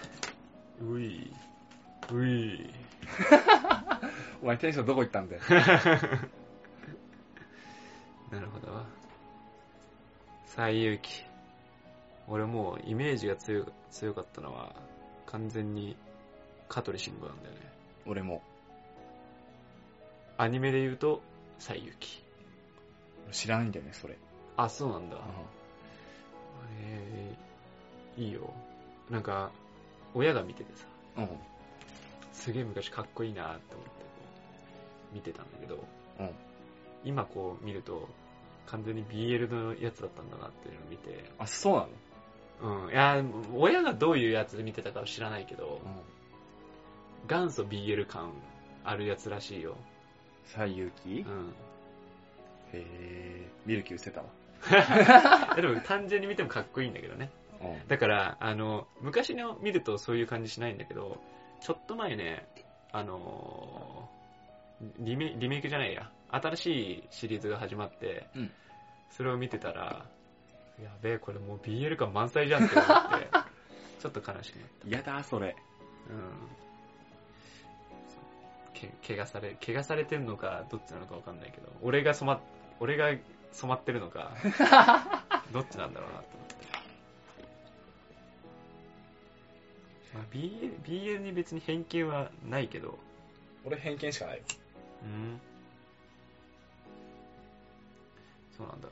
[0.80, 1.34] うい、
[2.14, 2.70] うい。
[4.44, 5.42] お前テンションどこ行ったんだよ。
[8.30, 8.86] なるほど。
[10.46, 11.26] 最勇気。
[12.28, 14.76] 俺もうイメージが強強かったのは、
[15.26, 15.98] 完全に
[16.70, 17.62] 香取慎吾なんだよね。
[18.06, 18.44] 俺も。
[20.38, 21.24] アニメで言うと、
[21.58, 22.24] 最勇気。
[23.32, 24.16] 知らないんだよね、それ。
[24.58, 25.18] あ、そうなんだ。
[26.84, 28.54] えー、いいよ。
[29.10, 29.52] なんか、
[30.14, 30.86] 親が見ててさ、
[31.18, 31.30] うん。
[32.34, 33.96] すげえ昔かっこいいなって思ってこ
[35.12, 35.84] う見てたんだけど、
[36.20, 36.30] うん
[37.04, 38.08] 今こう見ると、
[38.68, 41.74] 完全に BL のやつだったんだなっていうのを見て、あ、そう
[42.62, 42.86] なの？
[42.86, 42.92] うん。
[42.92, 43.24] いや、
[43.56, 45.88] 親がどういうやつで見てたかは知らないけど、う
[47.26, 47.28] ん。
[47.28, 48.32] 元祖 BL 感
[48.84, 49.76] あるやつらしいよ。
[50.46, 51.54] 最勇気へうん。
[52.74, 54.28] え、見る気失せたわ。
[55.56, 57.30] でも単純に見てもかっこいいんだけどね。
[57.62, 57.88] うん。
[57.88, 61.22] だから、あの、昔の見るとそういう感じしないんだけど、
[61.60, 62.48] ちょっと前ね、
[62.92, 64.22] あのー
[64.98, 68.52] リメリメイクじゃないや、新しいシリーズが始まって、うん
[69.12, 70.06] それを見てたら、
[70.82, 72.88] やべえ、これもう BL 感満載じゃんって思っ
[73.20, 73.28] て、
[74.00, 74.88] ちょっと悲しくなった。
[74.88, 75.54] 嫌だ、それ。
[76.10, 76.32] うん。
[78.74, 82.42] け、怪我され、怪我されてるのか、どっちなのかわかんないけど、俺が染まっ、
[82.80, 83.12] 俺が
[83.52, 84.32] 染まってるのか、
[85.52, 86.56] どっちなんだろうなと思って。
[90.14, 92.98] まあ、BL、BL に別に偏見はないけど、
[93.66, 94.44] 俺偏見しかないよ。
[95.04, 95.42] うん。
[98.58, 98.88] そうなんだ。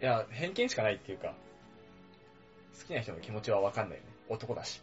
[0.00, 1.34] いや、偏見しかないっていうか、
[2.78, 4.10] 好きな人の気持ちはわかんないよね。
[4.28, 4.82] 男だし。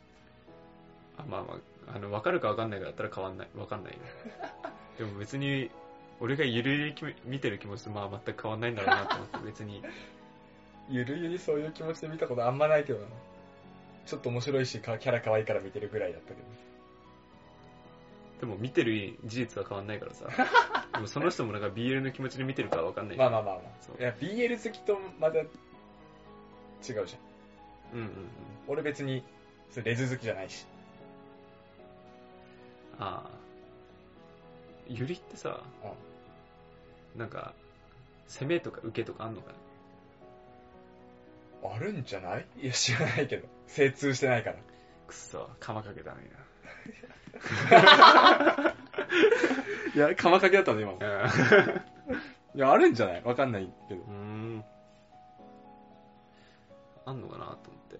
[1.18, 4.00] あ、まあまあ、あの、わかるかわかんないかだったら変わんない、わかんないよ。
[4.98, 5.70] でも別に、
[6.22, 9.84] 俺がゆるゆるき見てる気持ちとまあ全く変わんないんだろうなと思って、別に、
[10.88, 13.08] ゆるゆるそういう気持ちで見たことあんまないけどな。
[14.06, 16.48] ちょっと面白いし、かキャラ可愛いから見てるぐらいだったけど。
[18.42, 20.28] でも見てる事実は変わんないからさ。
[20.94, 23.18] でもその人もなんか BL の気持ちで見てるかはわかんない。
[23.18, 24.00] まあまあまあまあ。
[24.00, 25.48] いや、BL 好きとまた違う
[26.84, 27.00] じゃん。
[27.00, 28.12] うんうんうん。
[28.68, 29.24] 俺別に、
[29.84, 30.68] レズ好きじゃないし。
[33.00, 33.42] ああ。
[34.88, 35.64] ゆりってさ、
[37.16, 37.54] なんか、
[38.28, 39.52] 攻めとか受けとかあんのか
[41.64, 41.70] な？
[41.76, 42.46] あるんじゃない？
[42.64, 43.48] いや、知らないけど。
[43.68, 44.56] 精通してないから。
[45.08, 46.28] くっそ、釜かけたのに
[49.96, 50.98] いや、釜かけだったの、今の。
[51.00, 51.26] な。
[52.56, 53.24] いや、あるんじゃない？
[53.24, 54.12] わかんないけどう。
[54.12, 54.64] ん。
[57.06, 57.84] あんのかなと思っ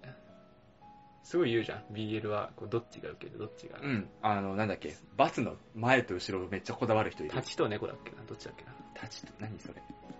[1.22, 1.84] すごい言うじゃん。
[1.92, 3.78] BL は、こうどっちが受けてどっちが。
[3.80, 4.08] うん。
[4.22, 4.94] あの、なんだっけ？
[5.16, 7.34] バツの前と後ろめっちゃこだわる人いる。
[7.34, 8.22] 立ちと猫だっけな？
[8.26, 8.72] どっちだっけな？
[8.94, 9.74] 立ちと、何それ？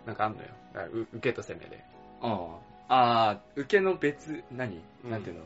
[0.07, 0.49] なんかあんのよ。
[0.75, 1.85] あう受けと攻めで。
[2.21, 2.59] あ
[2.89, 3.31] あ。
[3.31, 5.43] あー受けの別、何、うんなんていうの？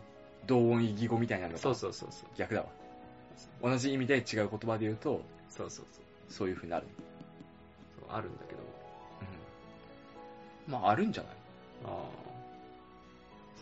[0.47, 2.29] 同音異義語みたいなのがそうそうそうそう。
[2.37, 2.67] 逆だわ。
[3.63, 6.05] 同じ意味で違う言葉で言うと、そうそうそう。
[6.29, 6.87] そういう風になる。
[8.01, 8.61] そうあるんだけど。
[10.67, 10.73] うん。
[10.73, 11.33] まあ、あるんじゃない？
[11.85, 12.27] ああ。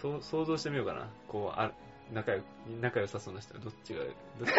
[0.00, 1.08] そう、想像してみようかな。
[1.28, 1.72] こう、あ
[2.12, 2.42] 仲良、
[2.82, 4.08] 仲良さそうな人はどっちが、どっ
[4.46, 4.52] ち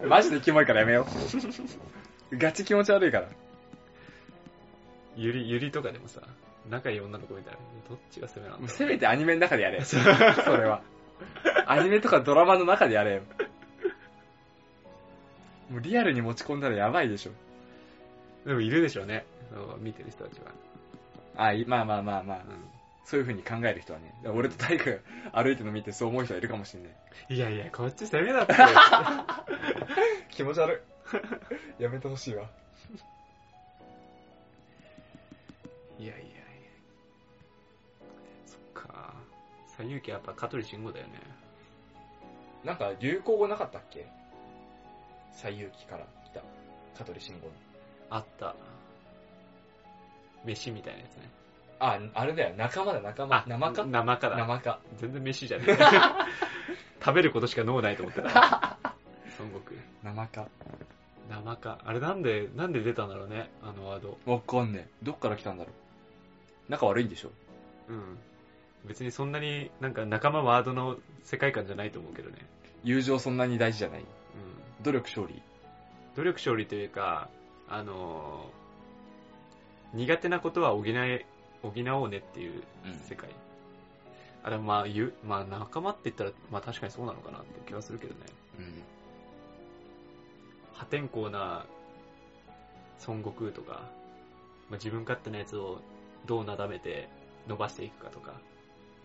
[0.00, 1.06] が、 マジでキモいからやめよ
[2.32, 2.36] う。
[2.38, 3.28] ガチ気持ち悪いから。
[5.16, 6.20] ゆり、ゆりとかでもさ、
[6.68, 7.58] 仲いい女の子みたいな。
[7.88, 9.82] どっちが攻めなんだろうもうせめてアニメの中でやれ。
[9.84, 10.82] それは。
[11.66, 13.22] アニメとかドラマの中でやれよ。
[15.70, 17.32] もうリアルに持ち込んだらやばいでしょ。
[18.46, 19.24] でもいるでしょうね。
[19.78, 20.52] 見てる人たちは。
[21.36, 22.38] あいまあまあまあまあ。
[22.38, 22.42] う
[23.04, 24.14] そういう風に考える人はね。
[24.26, 24.90] 俺と大工
[25.32, 26.92] が歩いてるの見てそう思う人はいるかもしれない。
[27.30, 27.36] ん。
[27.36, 28.54] いやいや、こっち攻めだって。
[30.30, 30.82] 気持ち悪
[31.80, 31.82] い。
[31.82, 32.48] やめてほしいわ。
[35.98, 36.32] いやいやいや。
[38.46, 39.14] そっか。
[39.66, 41.20] 最遊記はやっぱ香取慎吾だよね。
[42.64, 44.06] なんか流行語なかったっけ？
[45.32, 46.40] 西遊記から来た。
[46.98, 47.52] 香取慎吾の。
[48.10, 48.54] あった。
[50.44, 51.30] 飯みたいなやつね。
[51.80, 52.54] あ、あれだよ。
[52.56, 53.44] 仲間だ、仲間。
[53.48, 53.84] 生か？
[53.84, 54.36] 生かだ。
[54.36, 54.80] 生か。
[54.96, 55.76] 全然飯じゃねえ。
[57.04, 58.28] 食べることしか脳ないと思ってた。
[59.38, 59.76] 孫悟空。
[60.02, 60.48] 生か。
[61.28, 61.78] 生か。
[61.84, 64.18] あれなんで、なんで出たんだろうね、あのワード。
[64.32, 64.88] わかんねえ。
[65.02, 65.74] どっから来たんだろう。
[66.68, 67.30] 仲悪いんでしょ？
[67.88, 68.18] うん。
[68.86, 72.36] 別にそんなになんか仲間ワードの世界観じゃないと思うけどね。
[72.82, 74.00] 友情そんなに大事じゃない。
[74.00, 74.06] うん。
[74.82, 75.42] 努力勝利。
[76.16, 77.28] 努力勝利というか、
[77.68, 78.64] あのー
[79.96, 81.24] 苦手なことは補え、
[81.62, 82.64] 補おうねっていう
[83.08, 83.30] 世界。
[84.42, 88.20] あれまあ言う、まあ仲間って言ったら、まあ確かにそうなのかなって気はするけどね。
[88.58, 88.82] うん。
[90.72, 91.64] 破天荒な
[93.06, 93.82] 孫悟空とか、
[94.68, 95.80] まあ、自分勝手なやつを
[96.26, 97.08] どうなだめて
[97.46, 98.32] 伸ばしていくかとか、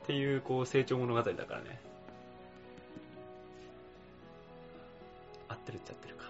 [0.04, 1.80] っていうこう成長物語だからね。
[5.48, 6.26] 合ってるっちゃってるか。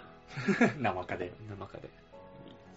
[0.79, 1.33] 生かで。
[1.49, 1.89] 生かで。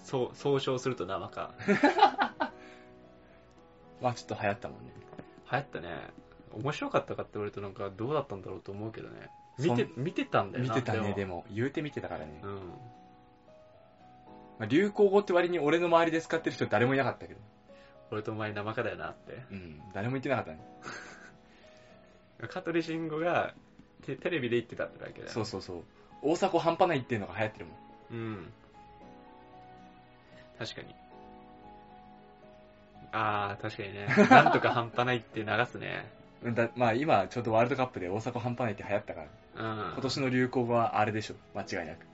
[0.03, 1.55] そう、総称すると生か。
[4.01, 4.93] まあちょっと流行ったもんね。
[5.51, 6.11] 流行ったね。
[6.53, 9.31] 面白かったかって言われるとなんかどうだったんだろうと思うけどね。
[9.59, 10.75] 見て、見てたんだよな。
[10.75, 11.37] 見てたね、でも。
[11.37, 11.45] も。
[11.51, 12.41] 言うて見てたからね。
[12.43, 12.55] うん。
[12.57, 12.61] ま
[14.61, 17.41] あ、流行語って割に俺の周りで使ってる人誰もいなかったけど。
[18.13, 19.43] 俺とお前生かだよなって。
[19.51, 19.81] うん。
[19.95, 20.59] 誰も言ってなかったね。
[22.49, 23.55] 香取慎吾が
[24.05, 25.33] テテレビで言ってたってだけだよ。
[25.33, 25.83] そうそうそう。
[26.23, 27.77] 大迫半端ないっていうのが流行ってるもん。
[28.11, 28.53] うん。
[30.59, 30.95] 確かに。
[33.13, 34.07] あー、確かにね。
[34.29, 36.11] なんとか半端ないって流すね。
[36.43, 39.93] うんだまあ今ちょうどワールドカップで大迫半端ないって流行ったから、うん。
[39.93, 41.37] 今年の流行語はあれでしょ。
[41.55, 42.07] 間違いなく。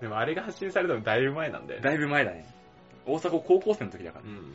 [0.00, 1.84] でもあれが発信されたのだいぶ前なんだよね。
[1.84, 2.46] だいぶ前だね。
[3.06, 4.28] 大迫高校生の時だからう。
[4.28, 4.54] ん。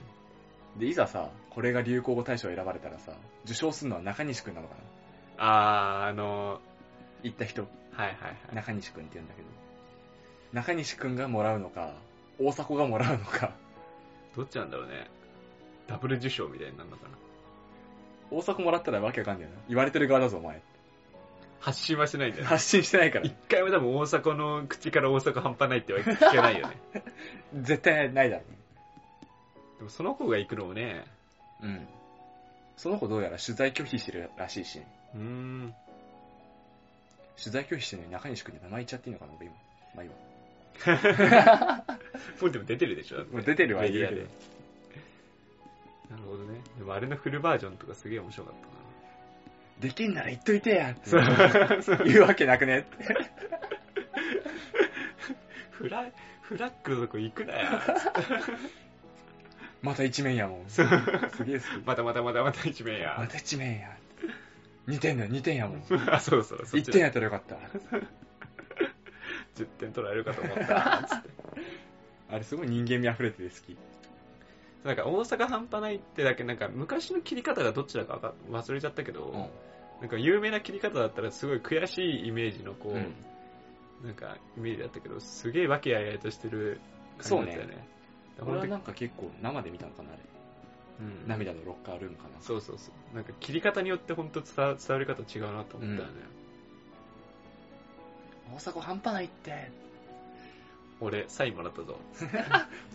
[0.78, 3.14] で、いざさ、これが流行語大賞選ばれたらさ、
[3.46, 4.82] 受賞するのは中西くんなのかな？
[5.38, 6.60] あー、あの
[7.24, 7.70] 行った人、はい
[8.02, 8.56] はいはい。
[8.56, 9.48] 中西くんって言うんだけど。
[10.54, 11.94] 中西くんがもらうのか、
[12.40, 13.54] 大迫がもらうのか、
[14.36, 15.08] どっちなんだろうね。
[15.88, 17.18] ダブル受賞みたいになるのかな。
[18.32, 19.62] 大迫もらったらわけわかんないよな。
[19.70, 20.62] 言われてる側だぞ、お前。
[21.60, 22.50] 発信はしないんだよね。
[22.50, 23.34] 発信してないから一。
[23.50, 26.78] 回も多分大阪の口から大阪半端ないっては聞けないよね。
[27.62, 28.48] 絶対ないだろで
[29.86, 31.06] もその子が行くのもね、
[31.62, 31.88] うん。
[32.78, 34.82] その子どうやら取材拒否してるらしいし、
[35.16, 35.74] うーん。
[37.38, 39.56] 取材拒否してるのに中西くんに名前言っちゃっていいのかな、俺今。
[39.96, 40.16] まあいいわ。
[42.42, 44.28] もうでも出てるでしょだってもう出てるわメディアで。
[46.10, 46.60] なるほどね。
[46.78, 48.60] でもあれのフルバージョンとかすげえ面白かった
[49.82, 51.82] できんなら言っといてやってな。
[51.82, 52.04] そう。
[52.06, 53.04] 言うわけなくねって。
[55.72, 56.06] フラ、
[56.42, 57.68] フラッグのとこ行くなよ。
[59.86, 60.70] また一面やもん。
[60.70, 60.88] すげ
[61.54, 61.86] え好き。
[61.86, 63.28] またまたまたまた一面やま。
[63.28, 63.98] た一面や。
[64.88, 65.84] 2点だよ、2点やもん。
[66.12, 66.66] あ、そうそう。
[66.66, 67.56] そっ1ち点やったらよかった。
[69.56, 71.08] 10点取られるかと思った。
[71.08, 71.30] つって。
[72.30, 73.78] あれすごい人間味溢れてて好き。
[74.84, 79.50] なんか大阪半端ないってだけなんか昔の切り方がどっちだか忘れちゃったけど、
[80.02, 83.14] なんか有名な切り方だったらすごい悔しいイメージのこう、うん
[84.04, 86.80] なんかイメージだったけど、すげえ和気あいあいとしてる
[87.22, 87.88] そうね感じだったよね。
[88.42, 90.20] 俺はなんか結構生で見たのかな、あれ。
[90.98, 92.42] うん、涙のロッカールームかな。
[92.42, 93.16] そうそうそう。
[93.16, 96.14] なんか切り方によって本当伝わ伝わり方違うなと思ったよね。
[98.54, 99.72] 大阪半端ないって。
[101.02, 101.98] 俺、サインもらったぞ。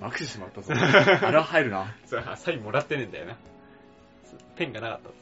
[0.00, 0.72] 握手してもらったぞ。
[1.26, 1.94] あれは入るな。
[2.06, 3.36] そうサインもらってねえんだよな。
[4.56, 5.12] ペンがなかったっ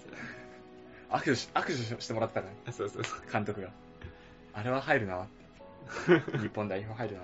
[1.11, 3.33] 握手し、握手してもらったからね、あそうそうそう。
[3.33, 3.71] 監督が。
[4.53, 5.27] あれは入るな。
[6.41, 7.23] 日本代表入るな。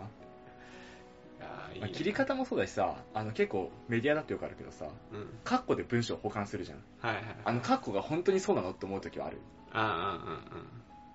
[1.75, 5.29] い切り方もそうだしさ、あの結構メディアだってよくあるけどさ、うん。
[5.45, 6.79] カッコで文章を保管するじゃん。
[7.01, 7.25] はいはい。
[7.45, 9.39] あのカッコが本当にそうなのって思う時はある。
[9.73, 10.67] ああ、うんうん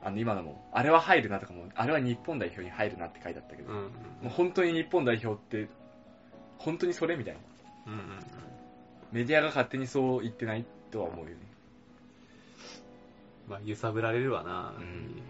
[0.01, 3.77] あの今のも、あれは入るなとかも、あれは日本代表に入るなって書いてあったけど、うん。
[3.77, 3.93] うんうんも
[4.25, 5.69] う本当に日本代表って、
[6.57, 7.39] 本当にそれみたいな。
[7.87, 8.05] うんうんうん。
[9.11, 11.37] メディアが勝手にそう言ってないとは思うよね。
[13.49, 14.73] まあ、揺さぶられるわな。
[14.77, 15.23] うんうん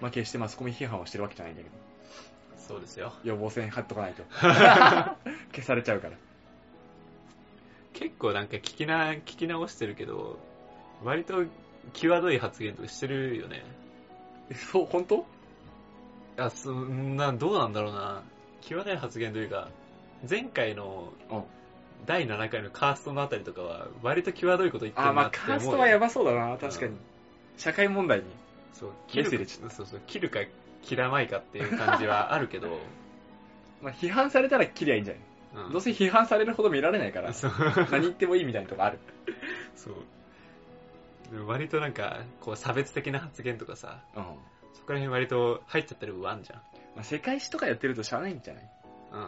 [0.00, 1.74] まあ決してマスコミ批判をしてるわけじゃないんだけど、
[2.56, 3.12] そうですよ。
[3.24, 4.22] 予防線張っとかないと。
[5.52, 6.16] 消されちゃうから。
[7.92, 10.38] 結構なんか聞きな、聞き直してるけど、
[11.02, 11.44] 割と
[11.92, 13.62] 際どい発言とかしてるよね。
[14.50, 15.26] えそう、本当？
[16.36, 18.22] あ、そんな、どうなんだろうな。
[18.62, 19.68] 際どい発言というか、
[20.28, 21.44] 前回のうん
[22.06, 25.58] 第7回のカーストのあたりとかは、割と際どいこと言ってあ、まあるなって思うよ。
[25.58, 26.96] カーストはやばそうだな、確かに。
[27.56, 28.24] 社会問題に。
[28.74, 30.40] そう、切るそうそう、切るか
[30.82, 32.68] 切らないかっていう感じはあるけど、
[33.80, 35.22] まあ、批判されたら切りゃいいんじゃない、
[35.66, 37.52] うんどうせ批判されるほど見られないから、そう。
[37.92, 38.98] 何言ってもいいみたいなとこある。
[39.76, 39.94] そう。
[41.30, 44.24] でも割となんか、こう差別的な発言とかさ、うん。
[44.74, 46.58] そこら辺割と入っちゃってる部分あんじゃん。
[46.96, 48.70] まあ、世界史とかやってるとしゃあないんじゃない？
[49.12, 49.20] うん。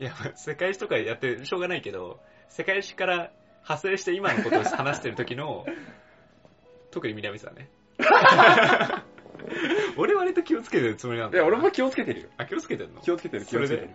[0.00, 2.18] いや、まあ世界史とかやってしょうがないけど、
[2.48, 3.30] 世界史から
[3.64, 5.66] 派生して今のことを話してる時の、
[6.90, 7.68] 特に南さんね。
[9.96, 12.28] 俺割と気をつけてるつもりなんだや、俺も気をつけてるよ。
[12.36, 13.00] あ、気をつけてんの？
[13.00, 13.90] 気をつけてる、気をつけてる。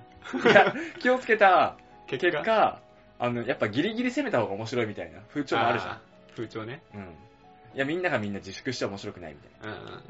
[0.51, 1.77] いや、気をつけた
[2.07, 2.81] 結結果、
[3.19, 5.97] あの、やっぱギリギリ攻めた方が面白いみたいな風潮もあるじゃー
[6.35, 6.81] 風潮ね。
[6.93, 6.97] ん。
[6.97, 7.05] うん。
[7.75, 9.91] いや、みんながみんな自粛して面白くないみたいうんうんうん。
[9.91, 10.01] な。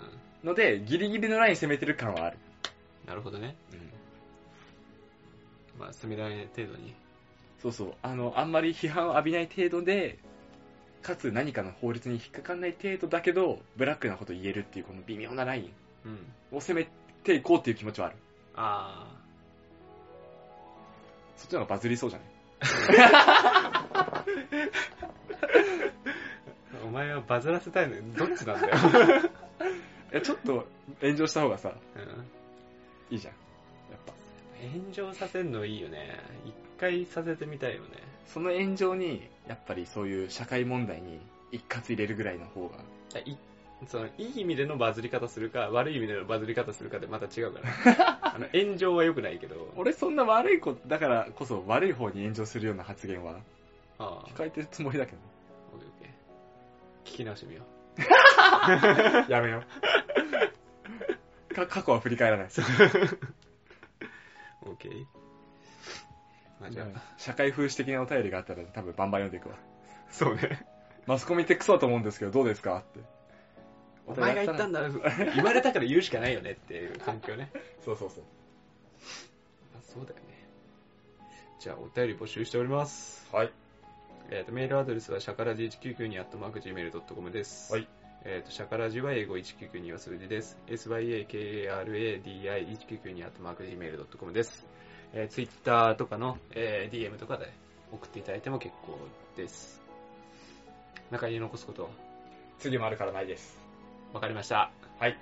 [0.44, 2.38] ので、ギリギリのライン攻めてる感はある。
[3.06, 3.56] なるほどね。
[3.74, 3.92] うん。
[5.80, 6.94] まあ、攻められない程度に。
[7.62, 7.94] そうそう。
[8.02, 10.20] あの、あんまり批判を浴びない程度で、
[11.06, 15.72] かつ何かの法律に引っかかんない程度だけど、ブラックなこと言えるっていうこの微妙なライン
[16.06, 16.58] うん。
[16.58, 16.88] を攻め
[17.24, 18.16] ていこうっていう気持ちはある。
[18.56, 19.08] あ
[21.38, 22.30] そっちの方がバズりそうじゃない？
[24.62, 24.72] ー。
[26.86, 28.76] お前はバズらせたいのどっちなんだよ。
[30.12, 30.68] いや、ちょっと
[31.02, 32.26] 炎上した方がさ、うん
[33.12, 33.34] いいじゃん。
[33.34, 34.14] やっぱ。
[34.74, 36.18] 炎上させるのいいよね。
[36.46, 37.90] 一回させてみたいよね。
[38.28, 41.20] その炎上に、やっぱりそういう社会問題に
[41.52, 42.78] 一括入れるぐらいの方が。
[43.20, 43.38] い
[43.88, 48.20] そのいい意味でのバズり方するか、悪い意味でのバズり方するかでまた違うから。
[48.36, 49.72] あの炎上は良くないけど。
[49.76, 53.40] 俺そんな悪い子、だからこそ悪い方に炎上するような発言は
[54.00, 55.18] 控えてるつもりだけど。
[55.74, 57.64] オッケーオッケー聞き直してみよ
[59.30, 59.64] やめよ
[61.52, 61.54] う。
[61.54, 62.48] か過去は振り返らない。
[62.48, 62.50] う。
[64.64, 65.06] オッケー。
[66.60, 69.56] まあじゃあ、社会風刺的なお便りがあったら多分バンバン読んでいくわ。
[70.10, 70.66] そうね。
[71.06, 73.00] マスコミってクソだと思うんですけどどうですかって。
[74.08, 74.88] お前が言ったんだ、
[75.36, 77.50] 言われたから言うしかないよねっていう環境ね。
[77.84, 78.24] そうそうそう。
[79.76, 80.24] あそうだよね。
[81.60, 83.28] じゃあ、お便り募集しております。
[83.32, 83.52] はい。
[84.30, 87.74] えっ、と、メールアドレスはシャカラジ1992 at mark gmail.com です。
[87.74, 87.88] はい。
[88.24, 90.58] えっ、と、シャカラジは英語1992は数字です。
[90.68, 94.66] syakaradi1992 at mark gmail.com です。
[95.16, 97.52] えー、Twitter とかの、えー DM とかで
[97.92, 99.00] 送っていただいても結構
[99.36, 99.82] です。
[101.10, 101.90] 中に残すこと
[102.60, 103.58] 次もあるからないです。
[104.14, 104.72] わかりました。
[105.00, 105.18] はい。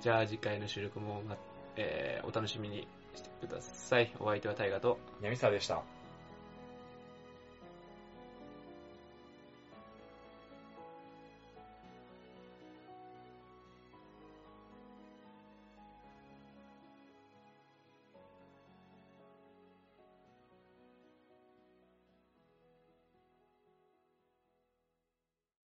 [0.00, 1.36] じゃあ次回の収録も、ま
[1.76, 4.12] えーお楽しみにしてください。
[4.18, 5.99] お相手はタイガと闇沢でした。